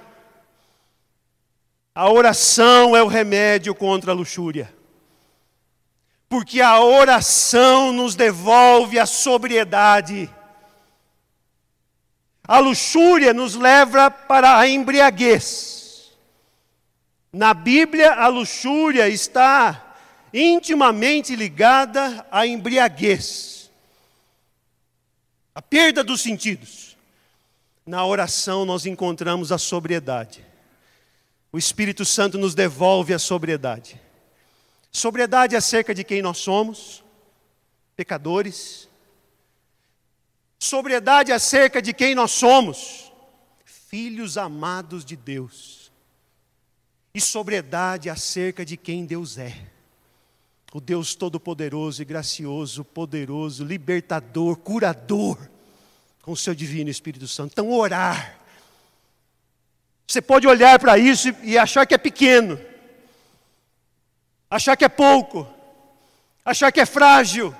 a 1.94 2.10
oração 2.10 2.96
é 2.96 3.02
o 3.02 3.06
remédio 3.06 3.74
contra 3.74 4.12
a 4.12 4.14
luxúria. 4.14 4.74
Porque 6.28 6.60
a 6.60 6.80
oração 6.80 7.92
nos 7.92 8.14
devolve 8.14 8.98
a 8.98 9.06
sobriedade. 9.06 10.30
A 12.46 12.58
luxúria 12.58 13.34
nos 13.34 13.54
leva 13.54 14.10
para 14.10 14.58
a 14.58 14.68
embriaguez. 14.68 16.12
Na 17.32 17.52
Bíblia, 17.52 18.12
a 18.12 18.28
luxúria 18.28 19.08
está 19.08 19.96
intimamente 20.32 21.34
ligada 21.34 22.26
à 22.30 22.46
embriaguez, 22.46 23.70
a 25.54 25.62
perda 25.62 26.04
dos 26.04 26.20
sentidos. 26.20 26.96
Na 27.86 28.04
oração, 28.04 28.64
nós 28.64 28.84
encontramos 28.84 29.52
a 29.52 29.58
sobriedade. 29.58 30.44
O 31.52 31.58
Espírito 31.58 32.04
Santo 32.04 32.36
nos 32.36 32.54
devolve 32.54 33.14
a 33.14 33.18
sobriedade. 33.18 34.00
Sobriedade 34.90 35.56
acerca 35.56 35.94
de 35.94 36.02
quem 36.04 36.20
nós 36.20 36.38
somos, 36.38 37.04
pecadores, 37.94 38.85
sobriedade 40.58 41.32
acerca 41.32 41.80
de 41.80 41.92
quem 41.92 42.14
nós 42.14 42.32
somos, 42.32 43.12
filhos 43.64 44.36
amados 44.36 45.04
de 45.04 45.16
Deus, 45.16 45.90
e 47.14 47.20
sobriedade 47.20 48.10
acerca 48.10 48.64
de 48.64 48.76
quem 48.76 49.04
Deus 49.06 49.38
é. 49.38 49.54
O 50.74 50.80
Deus 50.80 51.14
Todo-Poderoso 51.14 52.02
e 52.02 52.04
Gracioso, 52.04 52.84
Poderoso, 52.84 53.64
Libertador, 53.64 54.56
Curador, 54.56 55.38
com 56.20 56.32
o 56.32 56.36
seu 56.36 56.54
Divino 56.54 56.90
Espírito 56.90 57.26
Santo. 57.26 57.52
Então, 57.52 57.70
orar. 57.70 58.38
Você 60.06 60.20
pode 60.20 60.46
olhar 60.46 60.78
para 60.78 60.98
isso 60.98 61.34
e 61.42 61.56
achar 61.56 61.86
que 61.86 61.94
é 61.94 61.98
pequeno, 61.98 62.60
achar 64.50 64.76
que 64.76 64.84
é 64.84 64.88
pouco, 64.88 65.48
achar 66.44 66.70
que 66.70 66.80
é 66.80 66.86
frágil, 66.86 67.54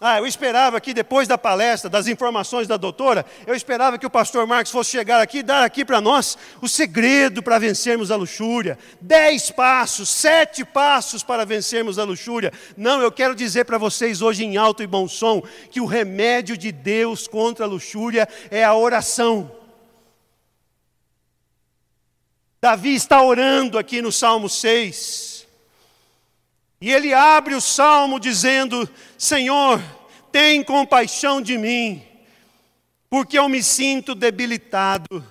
ah, 0.00 0.18
eu 0.18 0.26
esperava 0.26 0.80
que 0.80 0.94
depois 0.94 1.28
da 1.28 1.36
palestra, 1.36 1.90
das 1.90 2.06
informações 2.06 2.66
da 2.66 2.78
doutora, 2.78 3.26
eu 3.46 3.54
esperava 3.54 3.98
que 3.98 4.06
o 4.06 4.10
pastor 4.10 4.46
Marcos 4.46 4.72
fosse 4.72 4.90
chegar 4.90 5.20
aqui 5.20 5.38
e 5.38 5.42
dar 5.42 5.62
aqui 5.62 5.84
para 5.84 6.00
nós 6.00 6.38
o 6.62 6.68
segredo 6.68 7.42
para 7.42 7.58
vencermos 7.58 8.10
a 8.10 8.16
luxúria. 8.16 8.78
Dez 8.98 9.50
passos, 9.50 10.08
sete 10.08 10.64
passos 10.64 11.22
para 11.22 11.44
vencermos 11.44 11.98
a 11.98 12.04
luxúria. 12.04 12.50
Não, 12.78 13.02
eu 13.02 13.12
quero 13.12 13.34
dizer 13.34 13.66
para 13.66 13.76
vocês 13.76 14.22
hoje 14.22 14.42
em 14.42 14.56
alto 14.56 14.82
e 14.82 14.86
bom 14.86 15.06
som 15.06 15.42
que 15.70 15.82
o 15.82 15.86
remédio 15.86 16.56
de 16.56 16.72
Deus 16.72 17.28
contra 17.28 17.66
a 17.66 17.68
luxúria 17.68 18.26
é 18.50 18.64
a 18.64 18.74
oração. 18.74 19.52
Davi 22.58 22.94
está 22.94 23.22
orando 23.22 23.78
aqui 23.78 24.00
no 24.00 24.10
Salmo 24.10 24.48
6. 24.48 25.29
E 26.80 26.90
ele 26.90 27.12
abre 27.12 27.54
o 27.54 27.60
salmo 27.60 28.18
dizendo: 28.18 28.88
Senhor, 29.18 29.82
tem 30.32 30.62
compaixão 30.62 31.42
de 31.42 31.58
mim, 31.58 32.02
porque 33.10 33.38
eu 33.38 33.48
me 33.48 33.62
sinto 33.62 34.14
debilitado. 34.14 35.24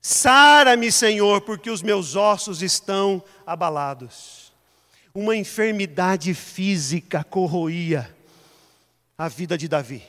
Sara-me, 0.00 0.92
Senhor, 0.92 1.40
porque 1.40 1.70
os 1.70 1.82
meus 1.82 2.14
ossos 2.14 2.62
estão 2.62 3.22
abalados. 3.44 4.52
Uma 5.12 5.34
enfermidade 5.34 6.32
física 6.34 7.24
corroía 7.24 8.14
a 9.16 9.28
vida 9.28 9.58
de 9.58 9.66
Davi. 9.66 10.04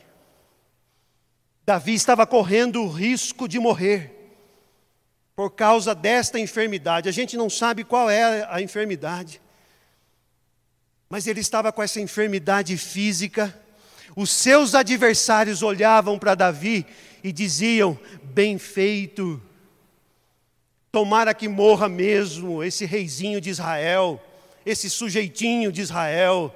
Davi 1.66 1.96
estava 1.96 2.28
correndo 2.28 2.84
o 2.84 2.88
risco 2.88 3.48
de 3.48 3.60
morrer 3.60 4.16
por 5.36 5.52
causa 5.52 5.96
desta 5.96 6.40
enfermidade. 6.40 7.10
A 7.10 7.12
gente 7.12 7.36
não 7.36 7.50
sabe 7.50 7.84
qual 7.84 8.10
é 8.10 8.48
a 8.50 8.62
enfermidade. 8.62 9.42
Mas 11.10 11.25
ele 11.25 11.39
estava 11.39 11.72
com 11.72 11.82
essa 11.82 12.00
enfermidade 12.00 12.78
física. 12.78 13.58
Os 14.16 14.30
seus 14.30 14.75
adversários 14.75 15.63
olhavam 15.63 16.20
para 16.20 16.36
Davi 16.36 16.86
e 17.24 17.32
diziam: 17.32 18.00
Bem 18.22 18.60
feito, 18.60 19.42
tomara 20.92 21.34
que 21.34 21.48
morra 21.48 21.89
mesmo 21.89 22.63
esse 22.63 22.86
reizinho 22.86 23.42
de 23.42 23.50
Israel, 23.50 24.24
esse 24.63 24.88
sujeitinho 24.88 25.72
de 25.72 25.82
Israel. 25.82 26.56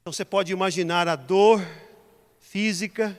Então 0.00 0.12
você 0.12 0.24
pode 0.24 0.52
imaginar 0.52 1.08
a 1.08 1.16
dor 1.16 1.60
física, 2.38 3.18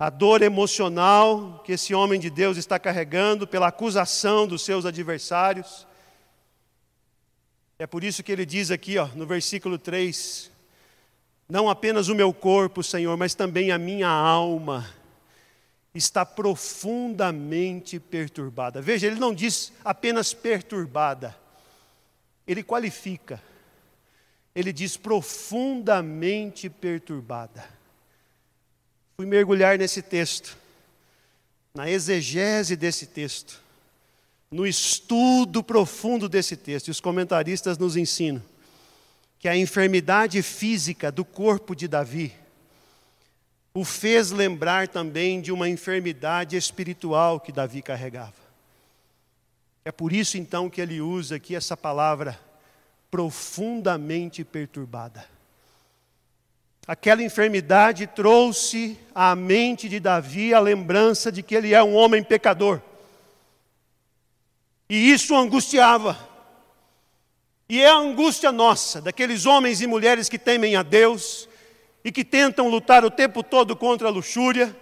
a 0.00 0.08
dor 0.08 0.40
emocional 0.40 1.60
que 1.62 1.72
esse 1.72 1.94
homem 1.94 2.18
de 2.18 2.30
Deus 2.30 2.56
está 2.56 2.78
carregando 2.78 3.46
pela 3.46 3.68
acusação 3.68 4.46
dos 4.46 4.62
seus 4.62 4.86
adversários. 4.86 5.86
É 7.78 7.86
por 7.86 8.02
isso 8.02 8.22
que 8.22 8.32
ele 8.32 8.46
diz 8.46 8.70
aqui, 8.70 8.96
ó, 8.96 9.08
no 9.08 9.26
versículo 9.26 9.76
3: 9.76 10.50
Não 11.46 11.68
apenas 11.68 12.08
o 12.08 12.14
meu 12.14 12.32
corpo, 12.32 12.82
Senhor, 12.82 13.14
mas 13.18 13.34
também 13.34 13.72
a 13.72 13.76
minha 13.76 14.08
alma 14.08 14.88
está 15.94 16.24
profundamente 16.24 18.00
perturbada. 18.00 18.80
Veja, 18.80 19.06
ele 19.06 19.20
não 19.20 19.34
diz 19.34 19.70
apenas 19.84 20.32
perturbada, 20.32 21.36
ele 22.46 22.62
qualifica, 22.62 23.38
ele 24.54 24.72
diz 24.72 24.96
profundamente 24.96 26.70
perturbada 26.70 27.79
fui 29.20 29.26
mergulhar 29.26 29.76
nesse 29.76 30.00
texto, 30.00 30.56
na 31.74 31.90
exegese 31.90 32.74
desse 32.74 33.04
texto, 33.04 33.60
no 34.50 34.66
estudo 34.66 35.62
profundo 35.62 36.26
desse 36.26 36.56
texto. 36.56 36.88
E 36.88 36.90
os 36.90 37.02
comentaristas 37.02 37.76
nos 37.76 37.98
ensinam 37.98 38.42
que 39.38 39.46
a 39.46 39.54
enfermidade 39.54 40.40
física 40.40 41.12
do 41.12 41.22
corpo 41.22 41.76
de 41.76 41.86
Davi 41.86 42.32
o 43.74 43.84
fez 43.84 44.30
lembrar 44.30 44.88
também 44.88 45.42
de 45.42 45.52
uma 45.52 45.68
enfermidade 45.68 46.56
espiritual 46.56 47.38
que 47.38 47.52
Davi 47.52 47.82
carregava. 47.82 48.32
É 49.84 49.92
por 49.92 50.14
isso 50.14 50.38
então 50.38 50.70
que 50.70 50.80
ele 50.80 51.02
usa 51.02 51.36
aqui 51.36 51.54
essa 51.54 51.76
palavra 51.76 52.40
profundamente 53.10 54.44
perturbada. 54.44 55.26
Aquela 56.86 57.22
enfermidade 57.22 58.06
trouxe 58.06 58.98
à 59.14 59.34
mente 59.36 59.88
de 59.88 60.00
Davi 60.00 60.52
a 60.52 60.60
lembrança 60.60 61.30
de 61.30 61.42
que 61.42 61.54
ele 61.54 61.74
é 61.74 61.82
um 61.82 61.94
homem 61.94 62.22
pecador. 62.22 62.80
E 64.88 65.12
isso 65.12 65.36
angustiava. 65.36 66.18
E 67.68 67.80
é 67.80 67.88
a 67.88 67.96
angústia 67.96 68.50
nossa, 68.50 69.00
daqueles 69.00 69.46
homens 69.46 69.80
e 69.80 69.86
mulheres 69.86 70.28
que 70.28 70.38
temem 70.38 70.74
a 70.74 70.82
Deus 70.82 71.48
e 72.04 72.10
que 72.10 72.24
tentam 72.24 72.68
lutar 72.68 73.04
o 73.04 73.10
tempo 73.10 73.44
todo 73.44 73.76
contra 73.76 74.08
a 74.08 74.10
luxúria. 74.10 74.76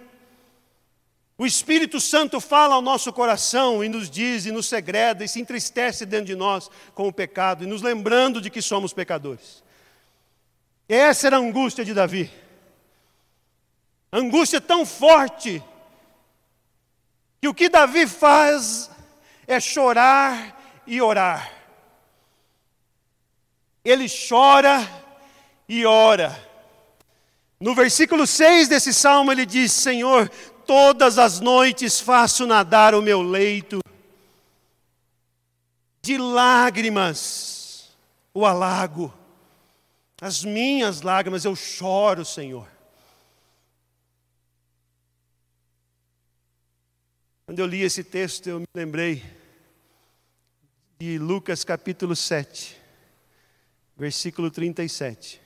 O 1.37 1.45
Espírito 1.45 1.99
Santo 1.99 2.41
fala 2.41 2.73
ao 2.73 2.81
nosso 2.81 3.13
coração 3.13 3.83
e 3.83 3.87
nos 3.87 4.09
diz 4.09 4.45
e 4.45 4.51
nos 4.51 4.65
segreda 4.65 5.23
e 5.23 5.27
se 5.27 5.39
entristece 5.39 6.05
dentro 6.05 6.25
de 6.25 6.35
nós 6.35 6.69
com 6.95 7.07
o 7.07 7.13
pecado 7.13 7.63
e 7.63 7.67
nos 7.67 7.83
lembrando 7.83 8.41
de 8.41 8.49
que 8.49 8.61
somos 8.61 8.91
pecadores. 8.91 9.63
Essa 10.89 11.27
era 11.27 11.37
a 11.37 11.39
angústia 11.39 11.85
de 11.85 11.93
Davi. 11.93 12.31
Angústia 14.11 14.59
tão 14.59 14.87
forte 14.87 15.63
que 17.39 17.47
o 17.47 17.53
que 17.53 17.69
Davi 17.69 18.07
faz 18.07 18.89
é 19.45 19.59
chorar 19.59 20.81
e 20.87 20.99
orar. 20.99 21.53
Ele 23.85 24.07
chora 24.09 24.81
e 25.67 25.85
ora. 25.85 26.49
No 27.59 27.75
versículo 27.75 28.25
6 28.25 28.67
desse 28.67 28.91
salmo 28.91 29.31
ele 29.31 29.45
diz: 29.45 29.71
Senhor, 29.71 30.27
todas 30.65 31.19
as 31.19 31.39
noites 31.39 31.99
faço 31.99 32.47
nadar 32.47 32.95
o 32.95 33.01
meu 33.01 33.21
leito 33.21 33.79
de 36.01 36.17
lágrimas, 36.17 37.95
o 38.33 38.43
alago. 38.43 39.18
As 40.21 40.43
minhas 40.43 41.01
lágrimas 41.01 41.45
eu 41.45 41.55
choro, 41.55 42.25
Senhor. 42.25 42.67
Quando 47.45 47.59
eu 47.59 47.65
li 47.65 47.81
esse 47.81 48.03
texto, 48.03 48.47
eu 48.47 48.59
me 48.59 48.67
lembrei 48.75 49.23
de 50.99 51.17
Lucas 51.17 51.63
capítulo 51.63 52.15
7, 52.15 52.77
versículo 53.95 54.51
37. 54.51 55.41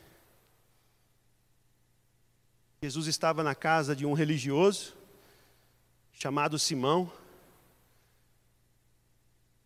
Jesus 2.82 3.06
estava 3.06 3.44
na 3.44 3.54
casa 3.54 3.96
de 3.96 4.06
um 4.08 4.14
religioso 4.14 4.96
chamado 6.12 6.58
Simão. 6.58 7.12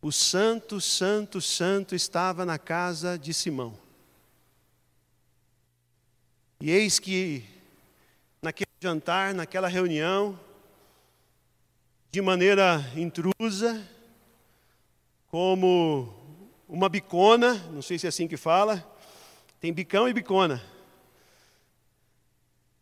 O 0.01 0.12
santo, 0.12 0.81
santo, 0.81 1.39
santo 1.39 1.95
estava 1.95 2.45
na 2.45 2.60
casa 2.60 3.17
de 3.17 3.34
Simão. 3.34 3.87
E 6.59 6.71
eis 6.71 6.97
que, 6.97 7.43
naquele 8.41 8.71
jantar, 8.81 9.31
naquela 9.31 9.67
reunião, 9.67 10.39
de 12.09 12.19
maneira 12.19 12.83
intrusa, 12.95 13.87
como 15.27 16.11
uma 16.67 16.89
bicona, 16.89 17.53
não 17.71 17.83
sei 17.83 17.99
se 17.99 18.07
é 18.07 18.09
assim 18.09 18.27
que 18.27 18.37
fala, 18.37 18.83
tem 19.61 19.71
bicão 19.71 20.09
e 20.09 20.13
bicona. 20.13 20.59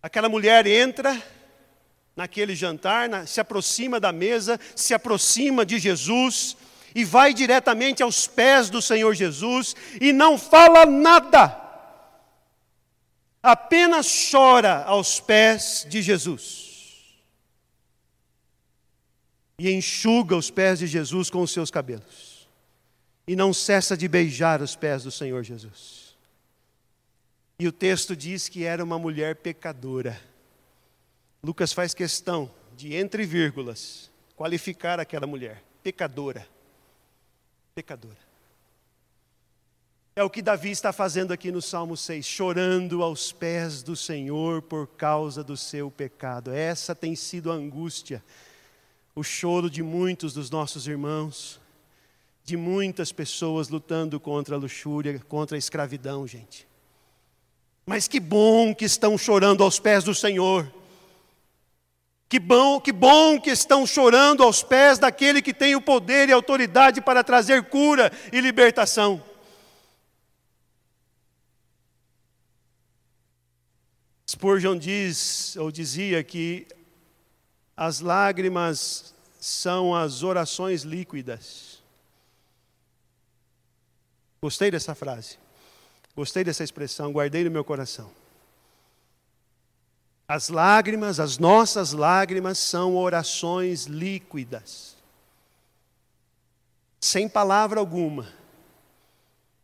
Aquela 0.02 0.30
mulher 0.30 0.66
entra 0.66 1.22
naquele 2.16 2.56
jantar, 2.56 3.10
na, 3.10 3.26
se 3.26 3.42
aproxima 3.42 4.00
da 4.00 4.14
mesa, 4.14 4.58
se 4.74 4.94
aproxima 4.94 5.66
de 5.66 5.80
Jesus 5.80 6.56
e 6.96 7.04
vai 7.04 7.34
diretamente 7.34 8.02
aos 8.02 8.26
pés 8.26 8.70
do 8.70 8.82
Senhor 8.82 9.14
Jesus 9.14 9.76
e 10.00 10.14
não 10.14 10.38
fala 10.38 10.86
nada 10.86 11.65
apenas 13.46 14.08
chora 14.32 14.84
aos 14.84 15.20
pés 15.20 15.86
de 15.88 16.02
Jesus 16.02 17.16
e 19.60 19.72
enxuga 19.72 20.36
os 20.36 20.50
pés 20.50 20.80
de 20.80 20.88
Jesus 20.88 21.30
com 21.30 21.42
os 21.42 21.52
seus 21.52 21.70
cabelos 21.70 22.50
e 23.28 23.36
não 23.36 23.54
cessa 23.54 23.96
de 23.96 24.08
beijar 24.08 24.62
os 24.62 24.76
pés 24.76 25.04
do 25.04 25.12
Senhor 25.12 25.44
Jesus. 25.44 26.18
E 27.60 27.68
o 27.68 27.72
texto 27.72 28.16
diz 28.16 28.50
que 28.50 28.64
era 28.64 28.84
uma 28.84 28.98
mulher 29.00 29.36
pecadora. 29.38 30.20
Lucas 31.44 31.72
faz 31.72 31.94
questão 31.94 32.52
de, 32.76 32.96
entre 32.96 33.26
vírgulas, 33.26 34.12
qualificar 34.36 35.00
aquela 35.00 35.26
mulher, 35.26 35.64
pecadora. 35.84 36.48
Pecadora. 37.74 38.25
É 40.18 40.24
o 40.24 40.30
que 40.30 40.42
Davi 40.42 40.72
está 40.72 40.94
fazendo 40.94 41.34
aqui 41.34 41.52
no 41.52 41.62
Salmo 41.62 41.98
6, 41.98 42.26
chorando 42.26 43.04
aos 43.04 43.34
pés 43.34 43.84
do 43.84 43.98
Senhor 43.98 44.62
por 44.62 44.88
causa 44.88 45.44
do 45.44 45.58
seu 45.58 45.92
pecado. 45.92 46.54
Essa 46.54 46.96
tem 46.96 47.18
sido 47.18 47.52
a 47.52 47.56
angústia, 47.56 48.24
o 49.14 49.22
choro 49.24 49.70
de 49.70 49.84
muitos 49.84 50.32
dos 50.32 50.50
nossos 50.50 50.88
irmãos, 50.88 51.60
de 52.46 52.56
muitas 52.56 53.12
pessoas 53.12 53.68
lutando 53.68 54.18
contra 54.18 54.56
a 54.56 54.58
luxúria, 54.58 55.22
contra 55.28 55.58
a 55.58 55.60
escravidão, 55.60 56.26
gente. 56.26 56.66
Mas 57.86 58.08
que 58.08 58.22
bom 58.22 58.74
que 58.74 58.86
estão 58.86 59.18
chorando 59.18 59.66
aos 59.66 59.82
pés 59.82 60.06
do 60.06 60.16
Senhor. 60.16 60.72
Que 62.30 62.40
bom, 62.40 62.80
que 62.80 62.94
bom 62.94 63.38
que 63.38 63.50
estão 63.50 63.86
chorando 63.86 64.44
aos 64.44 64.64
pés 64.64 64.98
daquele 64.98 65.42
que 65.42 65.54
tem 65.54 65.76
o 65.76 65.82
poder 65.82 66.30
e 66.30 66.32
autoridade 66.32 67.02
para 67.02 67.22
trazer 67.22 67.64
cura 67.64 68.10
e 68.32 68.40
libertação. 68.40 69.22
Spurgeon 74.28 74.78
diz, 74.78 75.56
ou 75.56 75.72
dizia 75.72 76.24
que 76.24 76.68
as 77.78 78.00
lágrimas 78.00 79.14
são 79.40 79.94
as 79.94 80.24
orações 80.24 80.82
líquidas. 80.82 81.84
Gostei 84.42 84.72
dessa 84.72 84.96
frase. 84.96 85.38
Gostei 86.16 86.44
dessa 86.44 86.64
expressão, 86.64 87.12
guardei 87.12 87.44
no 87.44 87.52
meu 87.52 87.64
coração. 87.64 88.10
As 90.28 90.50
lágrimas, 90.50 91.20
as 91.20 91.38
nossas 91.38 91.92
lágrimas 91.92 92.58
são 92.58 92.96
orações 92.96 93.86
líquidas. 93.86 94.96
Sem 97.00 97.30
palavra 97.30 97.80
alguma. 97.80 98.34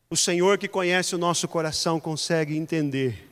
O 0.10 0.18
Senhor 0.18 0.60
que 0.60 0.68
conhece 0.68 1.16
o 1.16 1.18
nosso 1.18 1.48
coração 1.48 2.00
consegue 2.00 2.56
entender 2.56 3.31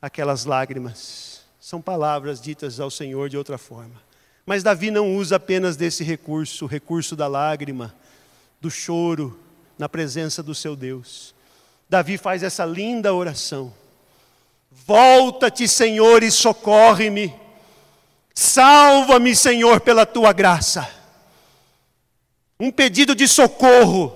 aquelas 0.00 0.44
lágrimas. 0.44 1.40
São 1.60 1.80
palavras 1.80 2.40
ditas 2.40 2.78
ao 2.78 2.90
Senhor 2.90 3.28
de 3.28 3.36
outra 3.36 3.58
forma. 3.58 4.00
Mas 4.44 4.62
Davi 4.62 4.90
não 4.90 5.16
usa 5.16 5.36
apenas 5.36 5.76
desse 5.76 6.04
recurso, 6.04 6.64
o 6.64 6.68
recurso 6.68 7.16
da 7.16 7.26
lágrima, 7.26 7.94
do 8.60 8.70
choro 8.70 9.38
na 9.76 9.88
presença 9.88 10.42
do 10.42 10.54
seu 10.54 10.76
Deus. 10.76 11.34
Davi 11.88 12.16
faz 12.16 12.42
essa 12.42 12.64
linda 12.64 13.12
oração: 13.12 13.74
Volta-te, 14.70 15.66
Senhor, 15.66 16.22
e 16.22 16.30
socorre-me. 16.30 17.34
Salva-me, 18.34 19.34
Senhor, 19.34 19.80
pela 19.80 20.04
tua 20.04 20.32
graça. 20.32 20.88
Um 22.60 22.70
pedido 22.70 23.14
de 23.14 23.26
socorro. 23.26 24.14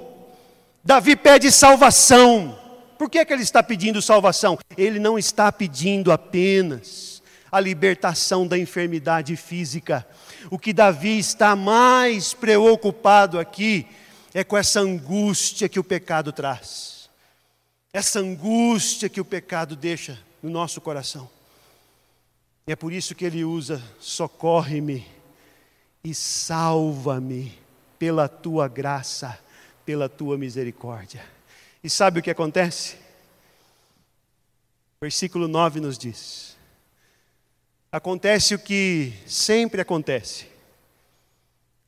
Davi 0.84 1.16
pede 1.16 1.50
salvação. 1.50 2.59
Por 3.00 3.08
que, 3.08 3.16
é 3.16 3.24
que 3.24 3.32
ele 3.32 3.42
está 3.42 3.62
pedindo 3.62 4.02
salvação? 4.02 4.58
Ele 4.76 4.98
não 4.98 5.18
está 5.18 5.50
pedindo 5.50 6.12
apenas 6.12 7.22
a 7.50 7.58
libertação 7.58 8.46
da 8.46 8.58
enfermidade 8.58 9.34
física. 9.36 10.06
O 10.50 10.58
que 10.58 10.70
Davi 10.70 11.18
está 11.18 11.56
mais 11.56 12.34
preocupado 12.34 13.38
aqui 13.38 13.86
é 14.34 14.44
com 14.44 14.54
essa 14.54 14.80
angústia 14.80 15.66
que 15.66 15.80
o 15.80 15.82
pecado 15.82 16.30
traz, 16.30 17.08
essa 17.90 18.20
angústia 18.20 19.08
que 19.08 19.18
o 19.18 19.24
pecado 19.24 19.74
deixa 19.74 20.18
no 20.42 20.50
nosso 20.50 20.78
coração. 20.78 21.26
E 22.66 22.72
é 22.72 22.76
por 22.76 22.92
isso 22.92 23.14
que 23.14 23.24
ele 23.24 23.46
usa: 23.46 23.82
socorre-me 23.98 25.06
e 26.04 26.14
salva-me 26.14 27.58
pela 27.98 28.28
tua 28.28 28.68
graça, 28.68 29.38
pela 29.86 30.06
tua 30.06 30.36
misericórdia. 30.36 31.39
E 31.82 31.88
sabe 31.88 32.20
o 32.20 32.22
que 32.22 32.30
acontece? 32.30 32.96
Versículo 35.00 35.48
9 35.48 35.80
nos 35.80 35.96
diz: 35.96 36.56
Acontece 37.90 38.54
o 38.54 38.58
que 38.58 39.14
sempre 39.26 39.80
acontece. 39.80 40.46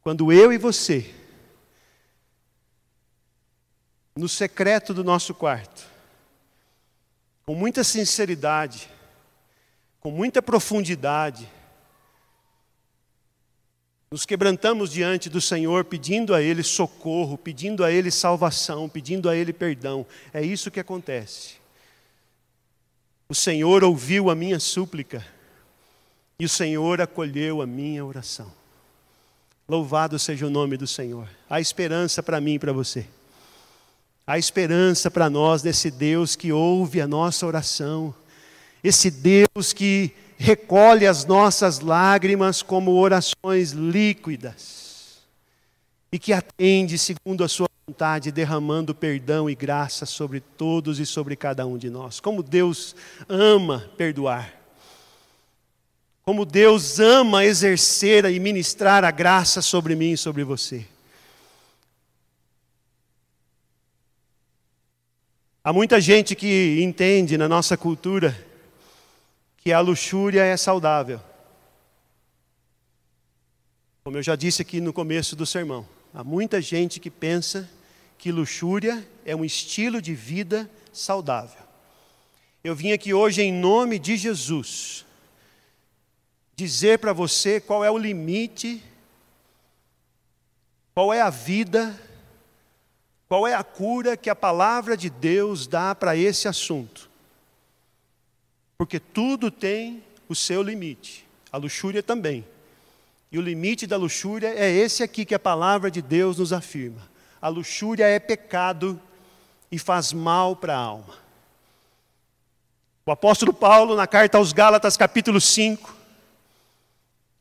Quando 0.02 0.32
eu 0.32 0.52
e 0.52 0.58
você, 0.58 1.14
no 4.16 4.28
secreto 4.28 4.94
do 4.94 5.04
nosso 5.04 5.34
quarto, 5.34 5.86
com 7.44 7.54
muita 7.54 7.84
sinceridade, 7.84 8.88
com 10.00 10.10
muita 10.10 10.42
profundidade, 10.42 11.48
nos 14.12 14.26
quebrantamos 14.26 14.92
diante 14.92 15.30
do 15.30 15.40
Senhor, 15.40 15.86
pedindo 15.86 16.34
a 16.34 16.42
Ele 16.42 16.62
socorro, 16.62 17.38
pedindo 17.38 17.82
a 17.82 17.90
Ele 17.90 18.10
salvação, 18.10 18.86
pedindo 18.86 19.26
a 19.26 19.34
Ele 19.34 19.54
perdão. 19.54 20.04
É 20.34 20.42
isso 20.42 20.70
que 20.70 20.78
acontece. 20.78 21.54
O 23.26 23.34
Senhor 23.34 23.82
ouviu 23.82 24.28
a 24.28 24.34
minha 24.34 24.60
súplica 24.60 25.24
e 26.38 26.44
o 26.44 26.48
Senhor 26.48 27.00
acolheu 27.00 27.62
a 27.62 27.66
minha 27.66 28.04
oração. 28.04 28.52
Louvado 29.66 30.18
seja 30.18 30.46
o 30.46 30.50
nome 30.50 30.76
do 30.76 30.86
Senhor. 30.86 31.26
Há 31.48 31.58
esperança 31.58 32.22
para 32.22 32.38
mim 32.38 32.56
e 32.56 32.58
para 32.58 32.74
você. 32.74 33.06
Há 34.26 34.38
esperança 34.38 35.10
para 35.10 35.30
nós 35.30 35.62
desse 35.62 35.90
Deus 35.90 36.36
que 36.36 36.52
ouve 36.52 37.00
a 37.00 37.08
nossa 37.08 37.46
oração, 37.46 38.14
esse 38.84 39.10
Deus 39.10 39.72
que 39.72 40.14
recolhe 40.42 41.06
as 41.06 41.24
nossas 41.24 41.78
lágrimas 41.78 42.62
como 42.62 42.90
orações 42.96 43.70
líquidas 43.70 45.22
e 46.10 46.18
que 46.18 46.32
atende 46.32 46.98
segundo 46.98 47.44
a 47.44 47.48
sua 47.48 47.68
vontade, 47.86 48.32
derramando 48.32 48.92
perdão 48.92 49.48
e 49.48 49.54
graça 49.54 50.04
sobre 50.04 50.40
todos 50.40 50.98
e 50.98 51.06
sobre 51.06 51.36
cada 51.36 51.64
um 51.64 51.78
de 51.78 51.88
nós. 51.88 52.18
Como 52.18 52.42
Deus 52.42 52.96
ama 53.28 53.88
perdoar. 53.96 54.52
Como 56.24 56.44
Deus 56.44 56.98
ama 56.98 57.44
exercer 57.44 58.24
e 58.24 58.40
ministrar 58.40 59.04
a 59.04 59.12
graça 59.12 59.62
sobre 59.62 59.94
mim 59.94 60.10
e 60.12 60.18
sobre 60.18 60.42
você. 60.42 60.84
Há 65.62 65.72
muita 65.72 66.00
gente 66.00 66.34
que 66.34 66.80
entende 66.82 67.38
na 67.38 67.48
nossa 67.48 67.76
cultura 67.76 68.51
que 69.62 69.72
a 69.72 69.78
luxúria 69.78 70.42
é 70.42 70.56
saudável. 70.56 71.20
Como 74.02 74.18
eu 74.18 74.22
já 74.22 74.34
disse 74.34 74.60
aqui 74.60 74.80
no 74.80 74.92
começo 74.92 75.36
do 75.36 75.46
sermão, 75.46 75.86
há 76.12 76.24
muita 76.24 76.60
gente 76.60 76.98
que 76.98 77.08
pensa 77.08 77.70
que 78.18 78.32
luxúria 78.32 79.06
é 79.24 79.36
um 79.36 79.44
estilo 79.44 80.02
de 80.02 80.14
vida 80.16 80.68
saudável. 80.92 81.62
Eu 82.64 82.74
vim 82.74 82.90
aqui 82.90 83.14
hoje 83.14 83.40
em 83.40 83.52
nome 83.52 84.00
de 84.00 84.16
Jesus 84.16 85.06
dizer 86.56 86.98
para 86.98 87.12
você 87.12 87.60
qual 87.60 87.84
é 87.84 87.90
o 87.90 87.98
limite, 87.98 88.82
qual 90.92 91.14
é 91.14 91.20
a 91.20 91.30
vida, 91.30 91.96
qual 93.28 93.46
é 93.46 93.54
a 93.54 93.62
cura 93.62 94.16
que 94.16 94.28
a 94.28 94.34
palavra 94.34 94.96
de 94.96 95.08
Deus 95.08 95.68
dá 95.68 95.94
para 95.94 96.16
esse 96.16 96.48
assunto. 96.48 97.11
Porque 98.82 98.98
tudo 98.98 99.48
tem 99.48 100.02
o 100.28 100.34
seu 100.34 100.60
limite, 100.60 101.24
a 101.52 101.56
luxúria 101.56 102.02
também. 102.02 102.44
E 103.30 103.38
o 103.38 103.40
limite 103.40 103.86
da 103.86 103.96
luxúria 103.96 104.48
é 104.56 104.68
esse 104.68 105.04
aqui 105.04 105.24
que 105.24 105.36
a 105.36 105.38
palavra 105.38 105.88
de 105.88 106.02
Deus 106.02 106.38
nos 106.38 106.52
afirma. 106.52 107.00
A 107.40 107.46
luxúria 107.46 108.06
é 108.06 108.18
pecado 108.18 109.00
e 109.70 109.78
faz 109.78 110.12
mal 110.12 110.56
para 110.56 110.74
a 110.74 110.80
alma. 110.80 111.14
O 113.06 113.12
apóstolo 113.12 113.52
Paulo, 113.54 113.94
na 113.94 114.08
carta 114.08 114.36
aos 114.36 114.52
Gálatas, 114.52 114.96
capítulo 114.96 115.40
5, 115.40 115.96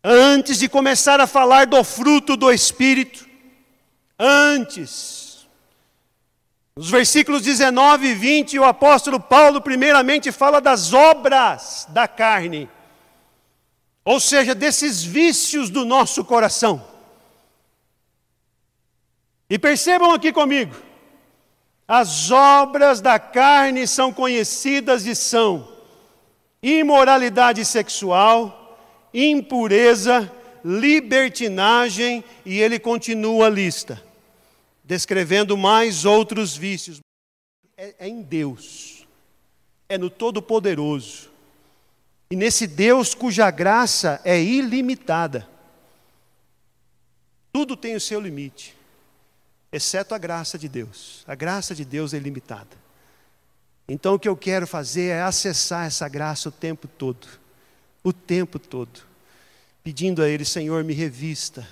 Antes 0.03 0.59
de 0.59 0.69
começar 0.69 1.19
a 1.19 1.25
falar 1.25 1.65
do 1.65 1.83
fruto 1.83 2.37
do 2.37 2.51
Espírito, 2.51 3.27
antes, 4.19 5.20
nos 6.75 6.89
versículos 6.89 7.41
19 7.41 8.07
e 8.07 8.13
20, 8.13 8.59
o 8.59 8.63
apóstolo 8.63 9.19
Paulo, 9.19 9.61
primeiramente, 9.61 10.31
fala 10.31 10.61
das 10.61 10.93
obras 10.93 11.85
da 11.89 12.07
carne, 12.07 12.69
ou 14.05 14.19
seja, 14.19 14.55
desses 14.55 15.03
vícios 15.03 15.69
do 15.69 15.83
nosso 15.83 16.23
coração. 16.23 16.83
E 19.49 19.59
percebam 19.59 20.13
aqui 20.13 20.31
comigo, 20.31 20.75
as 21.85 22.31
obras 22.31 23.01
da 23.01 23.19
carne 23.19 23.85
são 23.85 24.13
conhecidas 24.13 25.05
e 25.05 25.13
são 25.13 25.67
imoralidade 26.63 27.65
sexual, 27.65 28.79
impureza, 29.13 30.31
libertinagem, 30.63 32.23
e 32.45 32.61
ele 32.61 32.79
continua 32.79 33.47
a 33.47 33.49
lista, 33.49 34.01
descrevendo 34.83 35.57
mais 35.57 36.05
outros 36.05 36.55
vícios. 36.55 36.99
É, 37.77 37.95
é 37.99 38.07
em 38.07 38.21
Deus, 38.21 39.07
é 39.89 39.97
no 39.97 40.09
Todo-Poderoso, 40.09 41.29
e 42.29 42.35
nesse 42.35 42.67
Deus 42.67 43.13
cuja 43.13 43.49
graça 43.51 44.21
é 44.23 44.41
ilimitada. 44.41 45.47
Tudo 47.51 47.75
tem 47.75 47.95
o 47.95 47.99
seu 47.99 48.21
limite, 48.21 48.75
exceto 49.71 50.15
a 50.15 50.17
graça 50.17 50.57
de 50.57 50.69
Deus. 50.69 51.23
A 51.27 51.35
graça 51.35 51.75
de 51.75 51.83
Deus 51.83 52.13
é 52.13 52.17
ilimitada. 52.17 52.79
Então 53.87 54.13
o 54.13 54.19
que 54.19 54.29
eu 54.29 54.37
quero 54.37 54.65
fazer 54.65 55.07
é 55.07 55.21
acessar 55.21 55.85
essa 55.85 56.07
graça 56.07 56.47
o 56.47 56.51
tempo 56.51 56.87
todo 56.87 57.41
o 58.03 58.11
tempo 58.11 58.57
todo, 58.57 59.01
pedindo 59.83 60.21
a 60.21 60.29
Ele: 60.29 60.45
Senhor, 60.45 60.83
me 60.83 60.93
revista 60.93 61.67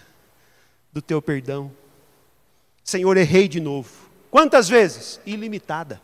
do 0.92 1.02
teu 1.02 1.22
perdão. 1.22 1.72
Senhor, 2.90 3.16
errei 3.18 3.48
de 3.48 3.60
novo. 3.60 3.88
Quantas 4.32 4.68
vezes? 4.68 5.20
Ilimitada. 5.24 6.02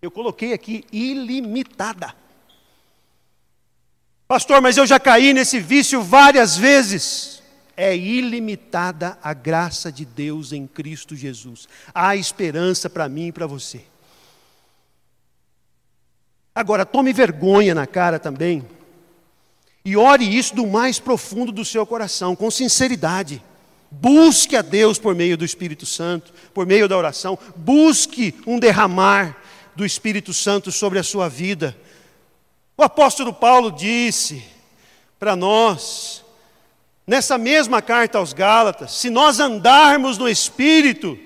Eu 0.00 0.10
coloquei 0.10 0.54
aqui 0.54 0.82
ilimitada. 0.90 2.14
Pastor, 4.26 4.62
mas 4.62 4.78
eu 4.78 4.86
já 4.86 4.98
caí 4.98 5.34
nesse 5.34 5.60
vício 5.60 6.02
várias 6.02 6.56
vezes. 6.56 7.42
É 7.76 7.94
ilimitada 7.94 9.18
a 9.22 9.34
graça 9.34 9.92
de 9.92 10.06
Deus 10.06 10.54
em 10.54 10.66
Cristo 10.66 11.14
Jesus. 11.14 11.68
Há 11.94 12.16
esperança 12.16 12.88
para 12.88 13.06
mim 13.06 13.26
e 13.26 13.32
para 13.32 13.46
você. 13.46 13.82
Agora, 16.54 16.86
tome 16.86 17.12
vergonha 17.12 17.74
na 17.74 17.86
cara 17.86 18.18
também. 18.18 18.66
E 19.84 19.98
ore 19.98 20.24
isso 20.24 20.54
do 20.54 20.66
mais 20.66 20.98
profundo 20.98 21.52
do 21.52 21.62
seu 21.62 21.84
coração, 21.84 22.34
com 22.34 22.50
sinceridade. 22.50 23.44
Busque 23.90 24.56
a 24.56 24.62
Deus 24.62 24.98
por 24.98 25.14
meio 25.14 25.36
do 25.36 25.44
Espírito 25.44 25.84
Santo, 25.84 26.32
por 26.54 26.64
meio 26.66 26.88
da 26.88 26.96
oração. 26.96 27.38
Busque 27.56 28.34
um 28.46 28.58
derramar 28.58 29.36
do 29.74 29.84
Espírito 29.84 30.32
Santo 30.32 30.70
sobre 30.70 30.98
a 30.98 31.02
sua 31.02 31.28
vida. 31.28 31.76
O 32.76 32.82
apóstolo 32.82 33.32
Paulo 33.32 33.70
disse 33.70 34.44
para 35.18 35.34
nós, 35.34 36.24
nessa 37.06 37.36
mesma 37.36 37.82
carta 37.82 38.18
aos 38.18 38.32
Gálatas, 38.32 38.92
se 38.92 39.10
nós 39.10 39.40
andarmos 39.40 40.16
no 40.16 40.28
Espírito, 40.28 41.18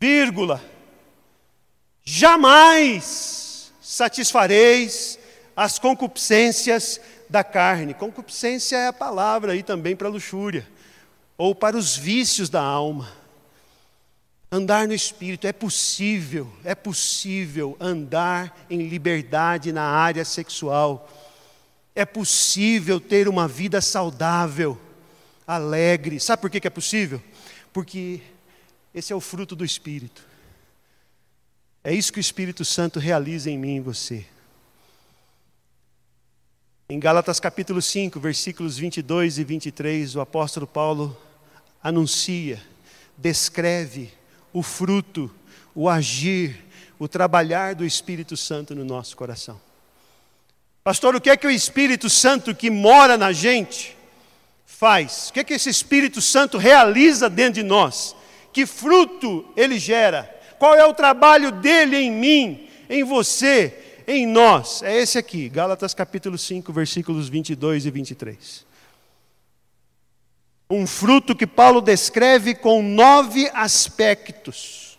vírgula, 0.00 0.62
jamais 2.04 3.72
satisfareis 3.80 5.18
as 5.56 5.78
concupiscências 5.78 7.00
da 7.28 7.42
carne. 7.42 7.94
Concupiscência 7.94 8.76
é 8.76 8.86
a 8.88 8.92
palavra 8.92 9.52
aí 9.52 9.62
também 9.62 9.96
para 9.96 10.08
luxúria, 10.08 10.66
ou 11.36 11.54
para 11.54 11.76
os 11.76 11.96
vícios 11.96 12.48
da 12.48 12.62
alma. 12.62 13.12
Andar 14.50 14.86
no 14.86 14.94
espírito 14.94 15.46
é 15.46 15.52
possível, 15.52 16.52
é 16.62 16.74
possível 16.74 17.76
andar 17.80 18.66
em 18.70 18.86
liberdade 18.86 19.72
na 19.72 19.82
área 19.82 20.24
sexual. 20.24 21.10
É 21.94 22.04
possível 22.04 23.00
ter 23.00 23.28
uma 23.28 23.48
vida 23.48 23.80
saudável, 23.80 24.78
alegre. 25.46 26.20
Sabe 26.20 26.42
por 26.42 26.50
que 26.50 26.66
é 26.66 26.70
possível? 26.70 27.22
Porque 27.72 28.20
esse 28.94 29.12
é 29.12 29.16
o 29.16 29.20
fruto 29.20 29.56
do 29.56 29.64
espírito. 29.64 30.24
É 31.82 31.92
isso 31.92 32.10
que 32.10 32.18
o 32.18 32.20
Espírito 32.20 32.64
Santo 32.64 32.98
realiza 32.98 33.50
em 33.50 33.58
mim 33.58 33.76
e 33.76 33.80
você. 33.80 34.24
Em 36.86 37.00
Gálatas 37.00 37.40
capítulo 37.40 37.80
5, 37.80 38.20
versículos 38.20 38.76
22 38.76 39.38
e 39.38 39.44
23, 39.44 40.16
o 40.16 40.20
apóstolo 40.20 40.66
Paulo 40.66 41.16
anuncia, 41.82 42.62
descreve 43.16 44.12
o 44.52 44.62
fruto, 44.62 45.30
o 45.74 45.88
agir, 45.88 46.62
o 46.98 47.08
trabalhar 47.08 47.74
do 47.74 47.86
Espírito 47.86 48.36
Santo 48.36 48.74
no 48.74 48.84
nosso 48.84 49.16
coração. 49.16 49.58
Pastor, 50.82 51.16
o 51.16 51.20
que 51.22 51.30
é 51.30 51.38
que 51.38 51.46
o 51.46 51.50
Espírito 51.50 52.10
Santo 52.10 52.54
que 52.54 52.68
mora 52.68 53.16
na 53.16 53.32
gente 53.32 53.96
faz? 54.66 55.30
O 55.30 55.32
que 55.32 55.40
é 55.40 55.44
que 55.44 55.54
esse 55.54 55.70
Espírito 55.70 56.20
Santo 56.20 56.58
realiza 56.58 57.30
dentro 57.30 57.54
de 57.54 57.62
nós? 57.62 58.14
Que 58.52 58.66
fruto 58.66 59.50
ele 59.56 59.78
gera? 59.78 60.24
Qual 60.58 60.74
é 60.74 60.84
o 60.84 60.92
trabalho 60.92 61.50
dele 61.50 61.96
em 61.96 62.10
mim, 62.10 62.68
em 62.90 63.02
você, 63.02 63.83
em 64.06 64.26
nós? 64.26 64.82
É 64.82 64.96
esse 64.96 65.18
aqui, 65.18 65.48
Gálatas 65.48 65.94
capítulo 65.94 66.36
5, 66.38 66.72
versículos 66.72 67.28
22 67.28 67.86
e 67.86 67.90
23. 67.90 68.66
Um 70.70 70.86
fruto 70.86 71.36
que 71.36 71.46
Paulo 71.46 71.80
descreve 71.80 72.54
com 72.54 72.82
nove 72.82 73.50
aspectos. 73.52 74.98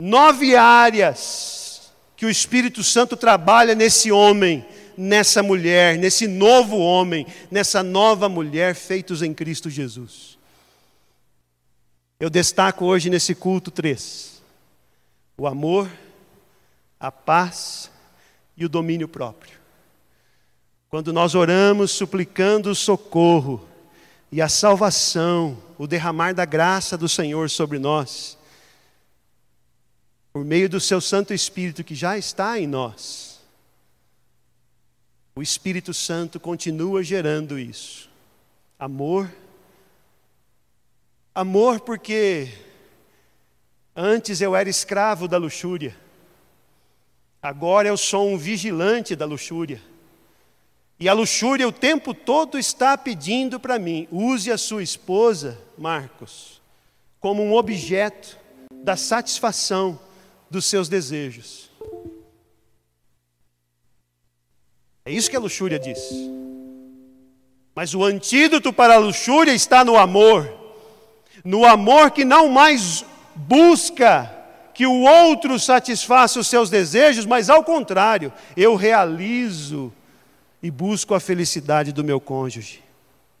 Nove 0.00 0.56
áreas 0.56 1.92
que 2.16 2.26
o 2.26 2.30
Espírito 2.30 2.82
Santo 2.82 3.16
trabalha 3.16 3.74
nesse 3.74 4.12
homem, 4.12 4.66
nessa 4.96 5.42
mulher, 5.42 5.96
nesse 5.96 6.26
novo 6.26 6.76
homem, 6.78 7.26
nessa 7.50 7.82
nova 7.82 8.28
mulher 8.28 8.74
feitos 8.74 9.22
em 9.22 9.32
Cristo 9.32 9.70
Jesus. 9.70 10.38
Eu 12.18 12.30
destaco 12.30 12.84
hoje 12.84 13.10
nesse 13.10 13.34
culto 13.34 13.70
três: 13.70 14.40
o 15.36 15.46
amor, 15.46 15.90
a 17.02 17.10
paz 17.10 17.90
e 18.56 18.64
o 18.64 18.68
domínio 18.68 19.08
próprio. 19.08 19.58
Quando 20.88 21.12
nós 21.12 21.34
oramos 21.34 21.90
suplicando 21.90 22.70
o 22.70 22.76
socorro 22.76 23.68
e 24.30 24.40
a 24.40 24.48
salvação, 24.48 25.60
o 25.76 25.88
derramar 25.88 26.32
da 26.32 26.44
graça 26.44 26.96
do 26.96 27.08
Senhor 27.08 27.50
sobre 27.50 27.80
nós, 27.80 28.38
por 30.32 30.44
meio 30.44 30.68
do 30.68 30.78
seu 30.78 31.00
Santo 31.00 31.34
Espírito 31.34 31.82
que 31.82 31.94
já 31.94 32.16
está 32.16 32.56
em 32.60 32.68
nós, 32.68 33.40
o 35.34 35.42
Espírito 35.42 35.92
Santo 35.92 36.38
continua 36.38 37.02
gerando 37.02 37.58
isso. 37.58 38.08
Amor, 38.78 39.28
amor 41.34 41.80
porque 41.80 42.48
antes 43.96 44.40
eu 44.40 44.54
era 44.54 44.68
escravo 44.68 45.26
da 45.26 45.36
luxúria, 45.36 45.96
Agora 47.42 47.88
eu 47.88 47.96
sou 47.96 48.28
um 48.28 48.38
vigilante 48.38 49.16
da 49.16 49.26
luxúria. 49.26 49.82
E 51.00 51.08
a 51.08 51.12
luxúria 51.12 51.66
o 51.66 51.72
tempo 51.72 52.14
todo 52.14 52.56
está 52.56 52.96
pedindo 52.96 53.58
para 53.58 53.80
mim: 53.80 54.06
use 54.12 54.52
a 54.52 54.56
sua 54.56 54.84
esposa, 54.84 55.58
Marcos, 55.76 56.62
como 57.18 57.42
um 57.42 57.54
objeto 57.54 58.38
da 58.70 58.96
satisfação 58.96 59.98
dos 60.48 60.66
seus 60.66 60.88
desejos. 60.88 61.68
É 65.04 65.10
isso 65.10 65.28
que 65.28 65.36
a 65.36 65.40
luxúria 65.40 65.80
diz. 65.80 65.98
Mas 67.74 67.92
o 67.92 68.04
antídoto 68.04 68.72
para 68.72 68.94
a 68.94 68.98
luxúria 68.98 69.52
está 69.52 69.84
no 69.84 69.96
amor. 69.96 70.48
No 71.44 71.64
amor 71.64 72.12
que 72.12 72.24
não 72.24 72.48
mais 72.48 73.04
busca 73.34 74.41
que 74.74 74.86
o 74.86 75.02
outro 75.02 75.58
satisfaça 75.58 76.40
os 76.40 76.48
seus 76.48 76.70
desejos, 76.70 77.26
mas 77.26 77.50
ao 77.50 77.62
contrário, 77.62 78.32
eu 78.56 78.74
realizo 78.74 79.92
e 80.62 80.70
busco 80.70 81.14
a 81.14 81.20
felicidade 81.20 81.92
do 81.92 82.04
meu 82.04 82.20
cônjuge. 82.20 82.82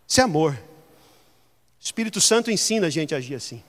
Isso 0.06 0.20
é 0.20 0.24
amor. 0.24 0.52
O 0.52 1.84
Espírito 1.84 2.20
Santo 2.20 2.50
ensina 2.50 2.88
a 2.88 2.90
gente 2.90 3.14
a 3.14 3.18
agir 3.18 3.34
assim. 3.34 3.62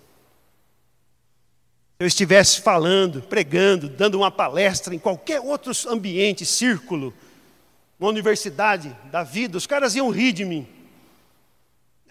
Se 1.98 2.04
eu 2.04 2.08
estivesse 2.08 2.62
falando, 2.62 3.22
pregando, 3.22 3.88
dando 3.88 4.16
uma 4.16 4.32
palestra 4.32 4.94
em 4.94 5.00
qualquer 5.00 5.40
outro 5.40 5.72
ambiente, 5.88 6.46
círculo, 6.46 7.14
uma 8.00 8.10
universidade 8.10 8.96
da 9.12 9.24
vida, 9.24 9.58
os 9.58 9.68
caras 9.68 9.96
iam 9.96 10.10
rir 10.10 10.34
de 10.34 10.44
mim. 10.44 10.68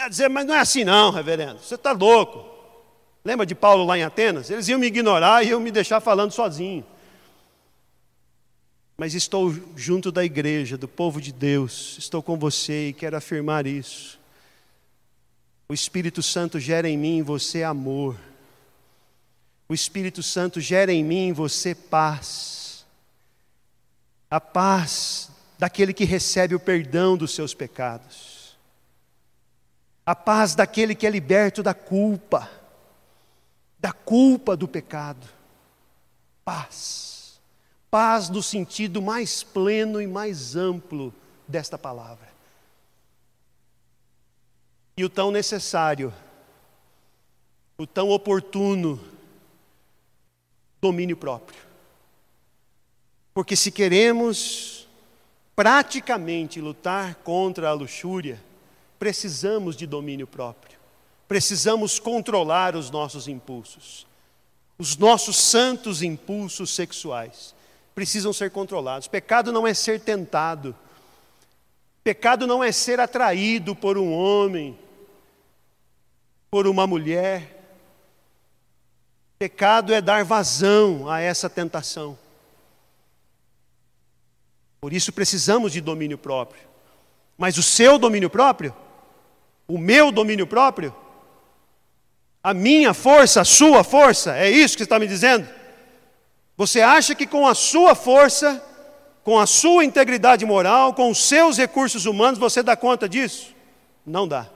Ia 0.01 0.09
dizer, 0.09 0.29
mas 0.29 0.47
não 0.47 0.55
é 0.55 0.61
assim 0.61 0.85
não, 0.85 1.11
reverendo, 1.11 1.59
você 1.59 1.75
está 1.75 1.93
louco. 1.93 2.52
Lembra 3.25 3.47
de 3.47 3.55
Paulo 3.55 3.85
lá 3.85 3.97
em 3.97 4.03
Atenas? 4.03 4.51
Eles 4.51 4.67
iam 4.69 4.79
me 4.79 4.87
ignorar 4.87 5.45
e 5.45 5.51
iam 5.51 5.61
me 5.61 5.71
deixar 5.71 6.01
falando 6.01 6.33
sozinho. 6.33 6.85
Mas 8.97 9.15
estou 9.15 9.55
junto 9.77 10.11
da 10.11 10.25
igreja, 10.25 10.77
do 10.77 10.89
povo 10.89 11.21
de 11.21 11.33
Deus, 11.33 11.97
estou 11.99 12.23
com 12.23 12.37
você 12.37 12.89
e 12.89 12.93
quero 12.93 13.17
afirmar 13.17 13.67
isso. 13.67 14.19
O 15.69 15.75
Espírito 15.75 16.23
Santo 16.23 16.59
gera 16.59 16.89
em 16.89 16.99
mim 16.99 17.19
e 17.19 17.23
você 17.23 17.63
amor. 17.63 18.17
O 19.69 19.75
Espírito 19.75 20.23
Santo 20.23 20.61
gera 20.61 20.93
em 20.93 21.03
mim 21.03 21.29
e 21.29 21.33
você 21.33 21.75
paz. 21.75 22.85
A 24.29 24.41
paz 24.41 25.31
daquele 25.59 25.95
que 25.95 26.05
recebe 26.05 26.55
o 26.55 26.61
perdão 26.61 27.17
dos 27.17 27.35
seus 27.35 27.55
pecados. 27.55 28.57
A 30.05 30.15
paz 30.15 30.55
daquele 30.55 30.95
que 30.95 31.07
é 31.07 31.11
liberto 31.11 31.63
da 31.63 31.73
culpa 31.73 32.62
da 33.83 33.93
culpa 33.93 34.57
do 34.57 34.69
pecado. 34.69 35.27
Paz. 36.45 37.41
Paz 37.91 38.31
no 38.31 38.41
sentido 38.41 39.03
mais 39.03 39.43
pleno 39.43 40.01
e 40.01 40.07
mais 40.07 40.55
amplo 40.55 41.13
desta 41.49 41.77
palavra. 41.77 42.31
E 44.97 45.05
o 45.05 45.11
tão 45.11 45.33
necessário, 45.33 46.15
o 47.77 47.85
tão 47.85 48.11
oportuno 48.11 49.03
domínio 50.81 51.17
próprio. 51.17 51.61
Porque 53.35 53.57
se 53.57 53.73
queremos 53.73 54.87
praticamente 55.57 56.61
lutar 56.61 57.17
contra 57.17 57.71
a 57.71 57.73
luxúria, 57.73 58.41
precisamos 58.99 59.75
de 59.75 59.87
domínio 59.87 60.27
próprio 60.27 60.72
precisamos 61.33 61.99
controlar 61.99 62.77
os 62.77 62.91
nossos 62.91 63.27
impulsos. 63.27 64.07
Os 64.77 64.99
nossos 64.99 65.39
santos 65.39 66.03
impulsos 66.03 66.75
sexuais 66.75 67.55
precisam 67.95 68.35
ser 68.35 68.51
controlados. 68.51 69.09
Pecado 69.09 69.51
não 69.51 69.67
é 69.67 69.73
ser 69.73 69.99
tentado. 69.99 70.77
Pecado 72.05 72.47
não 72.47 72.63
é 72.63 72.71
ser 72.71 73.01
atraído 73.01 73.75
por 73.75 73.97
um 73.97 74.13
homem, 74.13 74.79
por 76.51 76.67
uma 76.67 76.87
mulher. 76.87 77.81
Pecado 79.39 79.95
é 79.95 80.03
dar 80.03 80.27
vazão 80.27 81.09
a 81.09 81.19
essa 81.19 81.49
tentação. 81.49 82.19
Por 84.83 84.93
isso 84.93 85.11
precisamos 85.15 85.73
de 85.73 85.81
domínio 85.81 86.19
próprio. 86.19 86.61
Mas 87.39 87.57
o 87.57 87.63
seu 87.63 87.99
domínio 87.99 88.29
próprio, 88.29 88.77
o 89.67 89.79
meu 89.79 90.13
domínio 90.13 90.47
próprio, 90.47 90.95
a 92.43 92.53
minha 92.53 92.93
força, 92.93 93.41
a 93.41 93.45
sua 93.45 93.85
força, 93.85 94.37
é 94.37 94.51
isso 94.51 94.77
que 94.77 94.83
está 94.83 94.99
me 94.99 95.07
dizendo? 95.07 95.49
Você 96.57 96.81
acha 96.81 97.15
que 97.15 97.27
com 97.27 97.47
a 97.47 97.55
sua 97.55 97.95
força, 97.95 98.63
com 99.23 99.39
a 99.39 99.47
sua 99.47 99.85
integridade 99.85 100.45
moral, 100.45 100.93
com 100.93 101.11
os 101.11 101.19
seus 101.19 101.57
recursos 101.57 102.05
humanos, 102.05 102.39
você 102.39 102.63
dá 102.63 102.77
conta 102.77 103.09
disso? 103.09 103.55
Não 104.05 104.27
dá. 104.27 104.49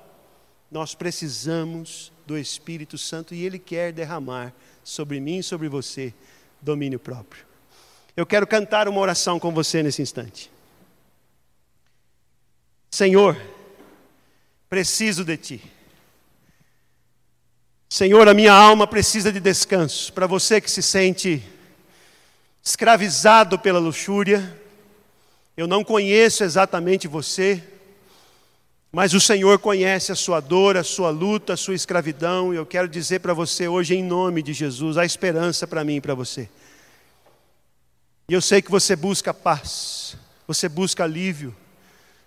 Nós 0.70 0.94
precisamos 0.94 2.12
do 2.26 2.36
Espírito 2.36 2.98
Santo 2.98 3.34
e 3.34 3.44
Ele 3.44 3.58
quer 3.58 3.92
derramar 3.92 4.52
sobre 4.82 5.20
mim 5.20 5.38
e 5.38 5.42
sobre 5.42 5.68
você 5.68 6.12
domínio 6.60 6.98
próprio. 6.98 7.46
Eu 8.16 8.26
quero 8.26 8.46
cantar 8.46 8.88
uma 8.88 9.00
oração 9.00 9.38
com 9.38 9.52
você 9.52 9.82
nesse 9.82 10.02
instante. 10.02 10.50
Senhor, 12.90 13.40
preciso 14.68 15.24
de 15.24 15.36
Ti. 15.36 15.75
Senhor, 17.88 18.28
a 18.28 18.34
minha 18.34 18.52
alma 18.52 18.86
precisa 18.86 19.32
de 19.32 19.38
descanso. 19.38 20.12
Para 20.12 20.26
você 20.26 20.60
que 20.60 20.70
se 20.70 20.82
sente 20.82 21.42
escravizado 22.62 23.58
pela 23.58 23.78
luxúria, 23.78 24.56
eu 25.56 25.68
não 25.68 25.84
conheço 25.84 26.42
exatamente 26.42 27.06
você, 27.06 27.62
mas 28.90 29.14
o 29.14 29.20
Senhor 29.20 29.58
conhece 29.60 30.10
a 30.10 30.16
sua 30.16 30.40
dor, 30.40 30.76
a 30.76 30.82
sua 30.82 31.10
luta, 31.10 31.52
a 31.52 31.56
sua 31.56 31.74
escravidão, 31.74 32.52
e 32.52 32.56
eu 32.56 32.66
quero 32.66 32.88
dizer 32.88 33.20
para 33.20 33.32
você 33.32 33.68
hoje, 33.68 33.94
em 33.94 34.02
nome 34.02 34.42
de 34.42 34.52
Jesus, 34.52 34.98
há 34.98 35.04
esperança 35.04 35.66
para 35.66 35.84
mim 35.84 35.96
e 35.96 36.00
para 36.00 36.14
você. 36.14 36.48
E 38.28 38.34
eu 38.34 38.42
sei 38.42 38.60
que 38.60 38.70
você 38.70 38.96
busca 38.96 39.32
paz, 39.32 40.16
você 40.46 40.68
busca 40.68 41.04
alívio, 41.04 41.54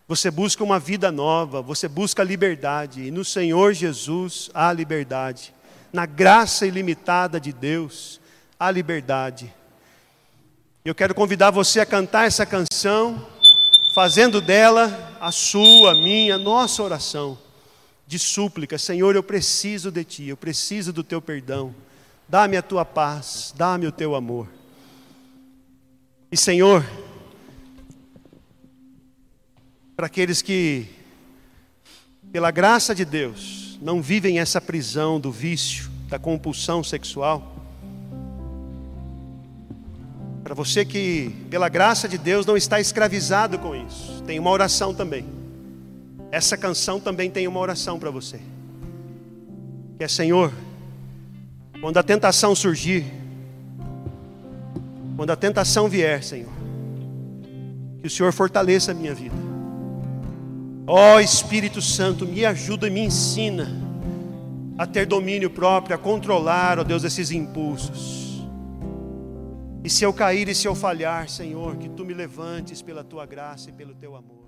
você 0.09 0.31
busca 0.31 0.63
uma 0.63 0.79
vida 0.79 1.11
nova, 1.11 1.61
você 1.61 1.87
busca 1.87 2.23
liberdade, 2.23 3.03
e 3.03 3.11
no 3.11 3.23
Senhor 3.23 3.73
Jesus 3.73 4.49
há 4.55 4.73
liberdade. 4.73 5.53
Na 5.93 6.07
graça 6.07 6.65
ilimitada 6.65 7.39
de 7.39 7.53
Deus 7.53 8.19
há 8.59 8.71
liberdade. 8.71 9.53
Eu 10.83 10.95
quero 10.95 11.13
convidar 11.13 11.51
você 11.51 11.79
a 11.79 11.85
cantar 11.85 12.25
essa 12.25 12.43
canção, 12.43 13.23
fazendo 13.93 14.41
dela 14.41 15.15
a 15.21 15.31
sua, 15.31 15.91
a 15.91 15.95
minha, 15.95 16.33
a 16.33 16.39
nossa 16.39 16.81
oração 16.81 17.37
de 18.07 18.17
súplica. 18.17 18.79
Senhor, 18.79 19.15
eu 19.15 19.21
preciso 19.21 19.91
de 19.91 20.03
Ti, 20.03 20.27
eu 20.29 20.37
preciso 20.37 20.91
do 20.91 21.03
Teu 21.03 21.21
perdão. 21.21 21.75
Dá-me 22.27 22.57
a 22.57 22.63
Tua 22.63 22.83
paz, 22.83 23.53
dá-me 23.55 23.85
o 23.85 23.91
Teu 23.91 24.15
amor. 24.15 24.47
E 26.31 26.37
Senhor, 26.37 26.83
para 29.99 30.05
aqueles 30.05 30.41
que, 30.41 30.85
pela 32.31 32.51
graça 32.51 32.95
de 32.95 33.03
Deus, 33.03 33.77
não 33.81 34.01
vivem 34.01 34.39
essa 34.39 34.61
prisão 34.61 35.19
do 35.19 35.29
vício, 35.29 35.91
da 36.07 36.17
compulsão 36.17 36.81
sexual, 36.81 37.53
para 40.41 40.53
você 40.55 40.85
que, 40.85 41.35
pela 41.49 41.67
graça 41.67 42.07
de 42.07 42.17
Deus, 42.17 42.45
não 42.45 42.55
está 42.55 42.79
escravizado 42.79 43.59
com 43.59 43.75
isso, 43.75 44.23
tem 44.25 44.39
uma 44.39 44.49
oração 44.49 44.93
também. 44.93 45.25
Essa 46.31 46.55
canção 46.55 47.01
também 47.01 47.29
tem 47.29 47.45
uma 47.45 47.59
oração 47.59 47.99
para 47.99 48.09
você. 48.09 48.39
Que 49.97 50.05
é 50.05 50.07
Senhor, 50.07 50.53
quando 51.81 51.97
a 51.97 52.03
tentação 52.03 52.55
surgir, 52.55 53.03
quando 55.17 55.31
a 55.31 55.35
tentação 55.35 55.89
vier, 55.89 56.23
Senhor, 56.23 56.53
que 57.99 58.07
o 58.07 58.09
Senhor 58.09 58.31
fortaleça 58.31 58.91
a 58.91 58.95
minha 58.95 59.13
vida. 59.13 59.48
Ó 60.91 61.17
oh, 61.17 61.19
Espírito 61.19 61.83
Santo, 61.83 62.25
me 62.25 62.43
ajuda 62.43 62.87
e 62.87 62.89
me 62.89 63.01
ensina 63.01 63.67
a 64.75 64.87
ter 64.87 65.05
domínio 65.05 65.47
próprio, 65.47 65.95
a 65.95 65.99
controlar, 65.99 66.79
ó 66.79 66.81
oh 66.81 66.83
Deus, 66.83 67.03
esses 67.03 67.29
impulsos. 67.29 68.43
E 69.83 69.89
se 69.89 70.03
eu 70.03 70.11
cair 70.11 70.49
e 70.49 70.55
se 70.55 70.67
eu 70.67 70.73
falhar, 70.73 71.29
Senhor, 71.29 71.77
que 71.77 71.87
tu 71.89 72.03
me 72.03 72.11
levantes 72.11 72.81
pela 72.81 73.03
tua 73.03 73.27
graça 73.27 73.69
e 73.69 73.71
pelo 73.71 73.93
teu 73.93 74.15
amor. 74.15 74.38